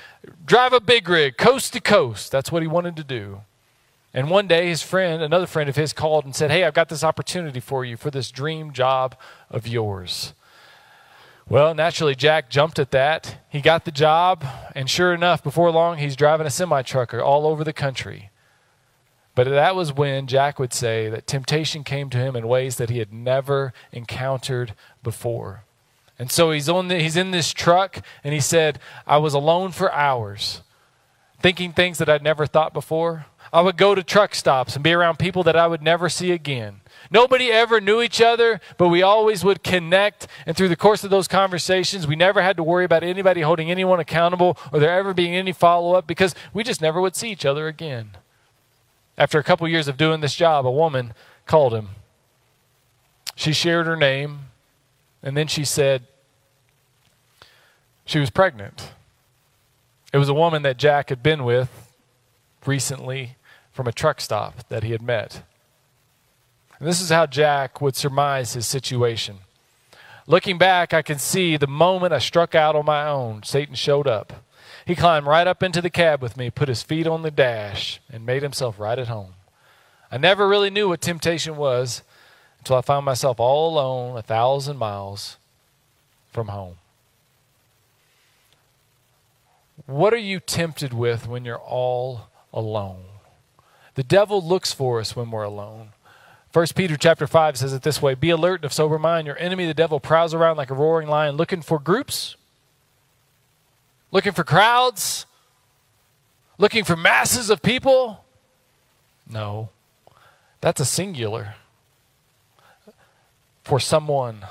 drive 0.45 0.73
a 0.73 0.81
big 0.81 1.07
rig, 1.07 1.37
coast 1.37 1.73
to 1.73 1.79
coast. 1.79 2.31
That's 2.31 2.51
what 2.51 2.61
he 2.61 2.67
wanted 2.67 2.95
to 2.97 3.03
do. 3.03 3.41
And 4.13 4.29
one 4.29 4.47
day, 4.47 4.67
his 4.67 4.81
friend, 4.81 5.21
another 5.21 5.45
friend 5.45 5.69
of 5.69 5.75
his, 5.75 5.93
called 5.93 6.25
and 6.25 6.35
said, 6.35 6.49
Hey, 6.49 6.63
I've 6.63 6.73
got 6.73 6.89
this 6.89 7.03
opportunity 7.03 7.59
for 7.59 7.85
you 7.85 7.95
for 7.95 8.09
this 8.09 8.31
dream 8.31 8.73
job 8.73 9.15
of 9.49 9.67
yours. 9.67 10.33
Well, 11.47 11.73
naturally, 11.73 12.15
Jack 12.15 12.49
jumped 12.49 12.79
at 12.79 12.91
that. 12.91 13.37
He 13.49 13.61
got 13.61 13.85
the 13.85 13.91
job, 13.91 14.45
and 14.75 14.89
sure 14.89 15.13
enough, 15.13 15.43
before 15.43 15.71
long, 15.71 15.97
he's 15.97 16.15
driving 16.15 16.45
a 16.45 16.51
semi 16.51 16.81
trucker 16.81 17.21
all 17.21 17.47
over 17.47 17.63
the 17.63 17.73
country. 17.73 18.29
But 19.39 19.47
that 19.47 19.73
was 19.73 19.93
when 19.93 20.27
Jack 20.27 20.59
would 20.59 20.73
say 20.73 21.07
that 21.07 21.25
temptation 21.25 21.85
came 21.85 22.09
to 22.09 22.17
him 22.17 22.35
in 22.35 22.45
ways 22.45 22.75
that 22.75 22.89
he 22.89 22.97
had 22.97 23.13
never 23.13 23.71
encountered 23.93 24.73
before. 25.01 25.63
And 26.19 26.29
so 26.29 26.51
he's 26.51 26.67
on 26.67 26.89
the, 26.89 26.99
he's 26.99 27.15
in 27.15 27.31
this 27.31 27.53
truck 27.53 28.01
and 28.21 28.33
he 28.33 28.41
said, 28.41 28.79
"I 29.07 29.15
was 29.15 29.33
alone 29.33 29.71
for 29.71 29.93
hours, 29.93 30.61
thinking 31.41 31.71
things 31.71 31.99
that 31.99 32.09
I'd 32.09 32.21
never 32.21 32.45
thought 32.45 32.73
before. 32.73 33.27
I 33.53 33.61
would 33.61 33.77
go 33.77 33.95
to 33.95 34.03
truck 34.03 34.35
stops 34.35 34.75
and 34.75 34.83
be 34.83 34.91
around 34.91 35.19
people 35.19 35.43
that 35.43 35.55
I 35.55 35.67
would 35.67 35.81
never 35.81 36.09
see 36.09 36.33
again. 36.33 36.81
Nobody 37.09 37.49
ever 37.49 37.79
knew 37.79 38.01
each 38.01 38.21
other, 38.21 38.59
but 38.77 38.89
we 38.89 39.01
always 39.01 39.45
would 39.45 39.63
connect. 39.63 40.27
And 40.45 40.57
through 40.57 40.67
the 40.67 40.75
course 40.75 41.05
of 41.05 41.11
those 41.11 41.29
conversations, 41.29 42.05
we 42.05 42.17
never 42.17 42.41
had 42.41 42.57
to 42.57 42.63
worry 42.63 42.83
about 42.83 43.03
anybody 43.03 43.39
holding 43.39 43.71
anyone 43.71 44.01
accountable 44.01 44.57
or 44.73 44.81
there 44.81 44.99
ever 44.99 45.13
being 45.13 45.33
any 45.33 45.53
follow 45.53 45.93
up 45.93 46.07
because 46.07 46.35
we 46.53 46.61
just 46.61 46.81
never 46.81 46.99
would 46.99 47.15
see 47.15 47.31
each 47.31 47.45
other 47.45 47.69
again. 47.69 48.17
After 49.19 49.37
a 49.37 49.43
couple 49.43 49.67
years 49.67 49.89
of 49.89 49.97
doing 49.97 50.21
this 50.21 50.33
job, 50.33 50.65
a 50.65 50.71
woman 50.71 51.13
called 51.45 51.73
him. 51.73 51.89
She 53.35 53.51
shared 53.51 53.85
her 53.85 53.97
name, 53.97 54.45
and 55.21 55.35
then 55.35 55.47
she 55.47 55.65
said 55.65 56.07
she 58.05 58.17
was 58.17 58.29
pregnant. 58.29 58.93
It 60.13 60.17
was 60.17 60.29
a 60.29 60.33
woman 60.33 60.61
that 60.63 60.77
Jack 60.77 61.09
had 61.09 61.21
been 61.21 61.43
with 61.43 61.91
recently 62.65 63.35
from 63.73 63.87
a 63.87 63.91
truck 63.91 64.21
stop 64.21 64.67
that 64.69 64.83
he 64.83 64.91
had 64.91 65.01
met. 65.01 65.43
And 66.79 66.87
this 66.87 67.01
is 67.01 67.09
how 67.09 67.25
Jack 67.25 67.81
would 67.81 67.97
surmise 67.97 68.53
his 68.53 68.65
situation. 68.65 69.39
Looking 70.27 70.57
back, 70.57 70.93
I 70.93 71.01
can 71.01 71.19
see 71.19 71.57
the 71.57 71.67
moment 71.67 72.13
I 72.13 72.19
struck 72.19 72.55
out 72.55 72.75
on 72.75 72.85
my 72.85 73.05
own, 73.05 73.43
Satan 73.43 73.75
showed 73.75 74.07
up. 74.07 74.45
He 74.89 74.95
climbed 74.95 75.27
right 75.27 75.45
up 75.45 75.61
into 75.61 75.83
the 75.83 75.91
cab 75.91 76.19
with 76.19 76.35
me, 76.35 76.49
put 76.49 76.67
his 76.67 76.81
feet 76.81 77.05
on 77.05 77.21
the 77.21 77.29
dash, 77.29 78.01
and 78.11 78.25
made 78.25 78.41
himself 78.41 78.79
right 78.79 78.97
at 78.97 79.07
home. 79.07 79.35
I 80.11 80.17
never 80.17 80.47
really 80.47 80.71
knew 80.71 80.89
what 80.89 80.99
temptation 80.99 81.57
was 81.57 82.01
until 82.57 82.77
I 82.77 82.81
found 82.81 83.05
myself 83.05 83.39
all 83.39 83.71
alone 83.71 84.17
a 84.17 84.23
thousand 84.23 84.77
miles 84.77 85.37
from 86.31 86.47
home. 86.47 86.77
What 89.85 90.11
are 90.11 90.17
you 90.17 90.39
tempted 90.39 90.91
with 90.91 91.27
when 91.27 91.45
you're 91.45 91.59
all 91.59 92.21
alone? 92.51 93.03
The 93.93 94.01
devil 94.01 94.41
looks 94.41 94.73
for 94.73 94.99
us 94.99 95.15
when 95.15 95.29
we're 95.29 95.43
alone. 95.43 95.89
1 96.51 96.65
Peter 96.73 96.97
chapter 96.97 97.27
5 97.27 97.57
says 97.57 97.73
it 97.73 97.83
this 97.83 98.01
way 98.01 98.15
Be 98.15 98.31
alert 98.31 98.61
and 98.61 98.65
of 98.65 98.73
sober 98.73 98.97
mind. 98.97 99.27
Your 99.27 99.37
enemy, 99.37 99.67
the 99.67 99.75
devil, 99.75 99.99
prowls 99.99 100.33
around 100.33 100.57
like 100.57 100.71
a 100.71 100.73
roaring 100.73 101.07
lion 101.07 101.37
looking 101.37 101.61
for 101.61 101.77
groups 101.77 102.37
Looking 104.11 104.31
for 104.31 104.43
crowds? 104.43 105.25
Looking 106.57 106.83
for 106.83 106.95
masses 106.95 107.49
of 107.49 107.61
people? 107.61 108.25
No. 109.29 109.69
That's 110.61 110.81
a 110.81 110.85
singular. 110.85 111.55
For 113.63 113.79
someone, 113.79 114.45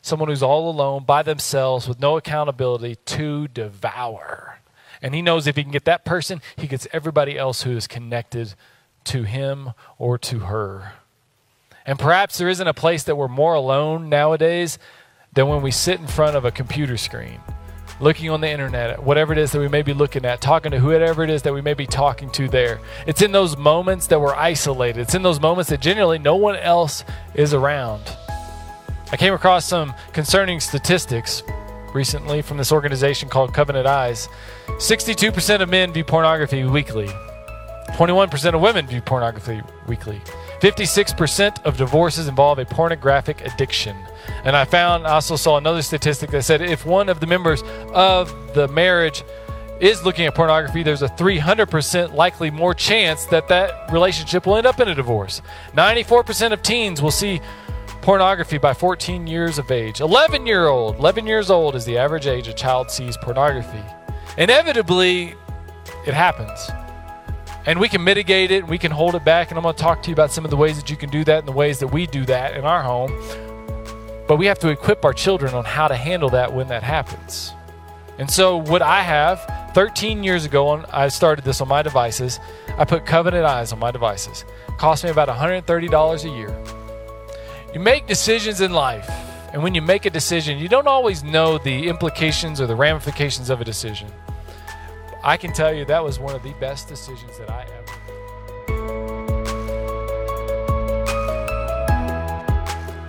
someone 0.00 0.28
who's 0.28 0.42
all 0.42 0.70
alone 0.70 1.04
by 1.04 1.22
themselves 1.22 1.86
with 1.86 2.00
no 2.00 2.16
accountability 2.16 2.96
to 3.06 3.48
devour. 3.48 4.60
And 5.02 5.14
he 5.14 5.20
knows 5.20 5.46
if 5.46 5.56
he 5.56 5.62
can 5.62 5.72
get 5.72 5.84
that 5.84 6.04
person, 6.04 6.40
he 6.56 6.66
gets 6.66 6.88
everybody 6.92 7.38
else 7.38 7.62
who 7.62 7.76
is 7.76 7.86
connected 7.86 8.54
to 9.04 9.24
him 9.24 9.72
or 9.98 10.16
to 10.18 10.40
her. 10.40 10.94
And 11.84 11.98
perhaps 11.98 12.38
there 12.38 12.48
isn't 12.48 12.66
a 12.66 12.74
place 12.74 13.04
that 13.04 13.16
we're 13.16 13.28
more 13.28 13.54
alone 13.54 14.08
nowadays 14.08 14.78
than 15.34 15.48
when 15.48 15.62
we 15.62 15.70
sit 15.70 16.00
in 16.00 16.06
front 16.06 16.34
of 16.34 16.44
a 16.44 16.50
computer 16.50 16.96
screen 16.96 17.40
looking 18.00 18.30
on 18.30 18.40
the 18.40 18.50
internet, 18.50 19.02
whatever 19.02 19.32
it 19.32 19.38
is 19.38 19.52
that 19.52 19.60
we 19.60 19.68
may 19.68 19.82
be 19.82 19.92
looking 19.92 20.24
at, 20.24 20.40
talking 20.40 20.70
to 20.72 20.78
whoever 20.78 21.24
it 21.24 21.30
is 21.30 21.42
that 21.42 21.54
we 21.54 21.60
may 21.60 21.74
be 21.74 21.86
talking 21.86 22.30
to 22.30 22.48
there. 22.48 22.80
It's 23.06 23.22
in 23.22 23.32
those 23.32 23.56
moments 23.56 24.06
that 24.08 24.20
we're 24.20 24.34
isolated. 24.34 25.00
It's 25.00 25.14
in 25.14 25.22
those 25.22 25.40
moments 25.40 25.70
that 25.70 25.80
generally 25.80 26.18
no 26.18 26.36
one 26.36 26.56
else 26.56 27.04
is 27.34 27.54
around. 27.54 28.02
I 29.12 29.16
came 29.16 29.34
across 29.34 29.64
some 29.64 29.94
concerning 30.12 30.60
statistics 30.60 31.42
recently 31.94 32.42
from 32.42 32.58
this 32.58 32.72
organization 32.72 33.28
called 33.28 33.54
Covenant 33.54 33.86
Eyes. 33.86 34.28
62% 34.66 35.60
of 35.60 35.68
men 35.68 35.92
view 35.92 36.04
pornography 36.04 36.64
weekly. 36.64 37.08
21% 37.90 38.54
of 38.54 38.60
women 38.60 38.86
view 38.86 39.00
pornography 39.00 39.62
weekly. 39.86 40.20
56% 40.66 41.62
of 41.62 41.76
divorces 41.76 42.26
involve 42.26 42.58
a 42.58 42.64
pornographic 42.64 43.40
addiction. 43.46 43.96
And 44.42 44.56
I 44.56 44.64
found, 44.64 45.06
I 45.06 45.12
also 45.12 45.36
saw 45.36 45.58
another 45.58 45.80
statistic 45.80 46.30
that 46.30 46.42
said 46.42 46.60
if 46.60 46.84
one 46.84 47.08
of 47.08 47.20
the 47.20 47.26
members 47.28 47.62
of 47.94 48.34
the 48.52 48.66
marriage 48.66 49.22
is 49.78 50.04
looking 50.04 50.26
at 50.26 50.34
pornography, 50.34 50.82
there's 50.82 51.02
a 51.02 51.08
300% 51.08 52.14
likely 52.14 52.50
more 52.50 52.74
chance 52.74 53.26
that 53.26 53.46
that 53.46 53.92
relationship 53.92 54.44
will 54.44 54.56
end 54.56 54.66
up 54.66 54.80
in 54.80 54.88
a 54.88 54.94
divorce. 54.96 55.40
94% 55.74 56.50
of 56.50 56.60
teens 56.64 57.00
will 57.00 57.12
see 57.12 57.40
pornography 58.02 58.58
by 58.58 58.74
14 58.74 59.24
years 59.24 59.58
of 59.58 59.70
age. 59.70 60.00
11 60.00 60.46
year 60.46 60.66
old, 60.66 60.96
11 60.98 61.28
years 61.28 61.48
old 61.48 61.76
is 61.76 61.84
the 61.84 61.96
average 61.96 62.26
age 62.26 62.48
a 62.48 62.52
child 62.52 62.90
sees 62.90 63.16
pornography. 63.18 63.84
Inevitably, 64.36 65.36
it 66.08 66.14
happens. 66.14 66.58
And 67.66 67.80
we 67.80 67.88
can 67.88 68.04
mitigate 68.04 68.52
it, 68.52 68.60
and 68.60 68.68
we 68.68 68.78
can 68.78 68.92
hold 68.92 69.16
it 69.16 69.24
back, 69.24 69.50
and 69.50 69.58
I'm 69.58 69.64
going 69.64 69.74
to 69.74 69.82
talk 69.82 70.00
to 70.04 70.08
you 70.08 70.14
about 70.14 70.30
some 70.30 70.44
of 70.44 70.50
the 70.52 70.56
ways 70.56 70.76
that 70.76 70.88
you 70.88 70.96
can 70.96 71.10
do 71.10 71.24
that 71.24 71.40
and 71.40 71.48
the 71.48 71.52
ways 71.52 71.80
that 71.80 71.88
we 71.88 72.06
do 72.06 72.24
that 72.26 72.56
in 72.56 72.64
our 72.64 72.80
home. 72.80 73.10
But 74.28 74.36
we 74.36 74.46
have 74.46 74.60
to 74.60 74.68
equip 74.68 75.04
our 75.04 75.12
children 75.12 75.52
on 75.52 75.64
how 75.64 75.88
to 75.88 75.96
handle 75.96 76.30
that 76.30 76.52
when 76.52 76.68
that 76.68 76.84
happens. 76.84 77.52
And 78.18 78.30
so, 78.30 78.56
what 78.56 78.82
I 78.82 79.02
have 79.02 79.72
13 79.74 80.22
years 80.22 80.44
ago, 80.44 80.68
on, 80.68 80.86
I 80.86 81.08
started 81.08 81.44
this 81.44 81.60
on 81.60 81.66
my 81.66 81.82
devices. 81.82 82.38
I 82.78 82.84
put 82.84 83.04
Covenant 83.04 83.44
Eyes 83.44 83.72
on 83.72 83.80
my 83.80 83.90
devices. 83.90 84.44
It 84.68 84.78
cost 84.78 85.02
me 85.02 85.10
about 85.10 85.28
$130 85.28 86.24
a 86.24 86.28
year. 86.28 86.56
You 87.74 87.80
make 87.80 88.06
decisions 88.06 88.60
in 88.60 88.72
life, 88.72 89.10
and 89.52 89.62
when 89.62 89.74
you 89.74 89.82
make 89.82 90.06
a 90.06 90.10
decision, 90.10 90.58
you 90.58 90.68
don't 90.68 90.86
always 90.86 91.24
know 91.24 91.58
the 91.58 91.88
implications 91.88 92.60
or 92.60 92.66
the 92.66 92.76
ramifications 92.76 93.50
of 93.50 93.60
a 93.60 93.64
decision. 93.64 94.08
I 95.26 95.36
can 95.36 95.52
tell 95.52 95.74
you 95.74 95.84
that 95.86 96.04
was 96.04 96.20
one 96.20 96.36
of 96.36 96.44
the 96.44 96.52
best 96.52 96.86
decisions 96.86 97.36
that 97.38 97.50
I 97.50 97.62
ever 97.62 97.82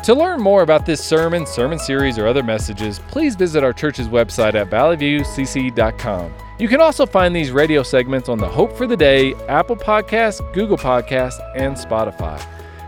To 0.03 0.15
learn 0.15 0.41
more 0.41 0.63
about 0.63 0.85
this 0.87 1.03
sermon, 1.03 1.45
sermon 1.45 1.77
series, 1.77 2.17
or 2.17 2.25
other 2.25 2.41
messages, 2.41 2.97
please 2.97 3.35
visit 3.35 3.63
our 3.63 3.71
church's 3.71 4.07
website 4.07 4.55
at 4.55 4.71
valleyviewcc.com. 4.71 6.33
You 6.57 6.67
can 6.67 6.81
also 6.81 7.05
find 7.05 7.35
these 7.35 7.51
radio 7.51 7.83
segments 7.83 8.29
on 8.29 8.39
the 8.39 8.47
Hope 8.47 8.75
for 8.75 8.87
the 8.87 8.97
Day, 8.97 9.35
Apple 9.47 9.75
Podcasts, 9.75 10.41
Google 10.53 10.77
Podcasts, 10.77 11.39
and 11.55 11.75
Spotify. 11.75 12.43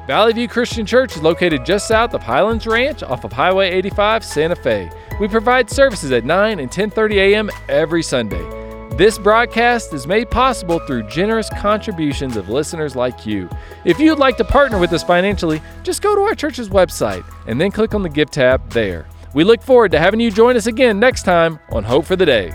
Valley 0.07 0.33
View 0.33 0.47
Christian 0.47 0.87
Church 0.87 1.15
is 1.15 1.21
located 1.21 1.63
just 1.65 1.87
south 1.87 2.15
of 2.15 2.23
Highlands 2.23 2.65
Ranch 2.65 3.03
off 3.03 3.23
of 3.23 3.31
Highway 3.31 3.69
85, 3.69 4.25
Santa 4.25 4.55
Fe. 4.55 4.89
We 5.19 5.27
provide 5.27 5.69
services 5.69 6.11
at 6.11 6.25
9 6.25 6.59
and 6.59 6.71
10:30 6.71 7.15
a.m. 7.17 7.51
every 7.67 8.01
Sunday. 8.01 8.58
This 8.99 9.17
broadcast 9.17 9.93
is 9.93 10.05
made 10.05 10.29
possible 10.29 10.77
through 10.79 11.03
generous 11.03 11.49
contributions 11.61 12.35
of 12.35 12.49
listeners 12.49 12.97
like 12.97 13.25
you. 13.25 13.49
If 13.85 13.97
you'd 13.97 14.19
like 14.19 14.35
to 14.35 14.43
partner 14.43 14.77
with 14.77 14.91
us 14.91 15.03
financially, 15.03 15.61
just 15.83 16.01
go 16.01 16.15
to 16.15 16.21
our 16.23 16.35
church's 16.35 16.67
website 16.67 17.23
and 17.47 17.61
then 17.61 17.71
click 17.71 17.95
on 17.95 18.03
the 18.03 18.09
Give 18.09 18.29
tab 18.29 18.69
there. 18.71 19.07
We 19.33 19.45
look 19.45 19.61
forward 19.61 19.91
to 19.93 19.99
having 19.99 20.19
you 20.19 20.29
join 20.31 20.57
us 20.57 20.67
again 20.67 20.99
next 20.99 21.23
time 21.23 21.59
on 21.71 21.85
Hope 21.85 22.03
for 22.03 22.17
the 22.17 22.25
Day. 22.25 22.53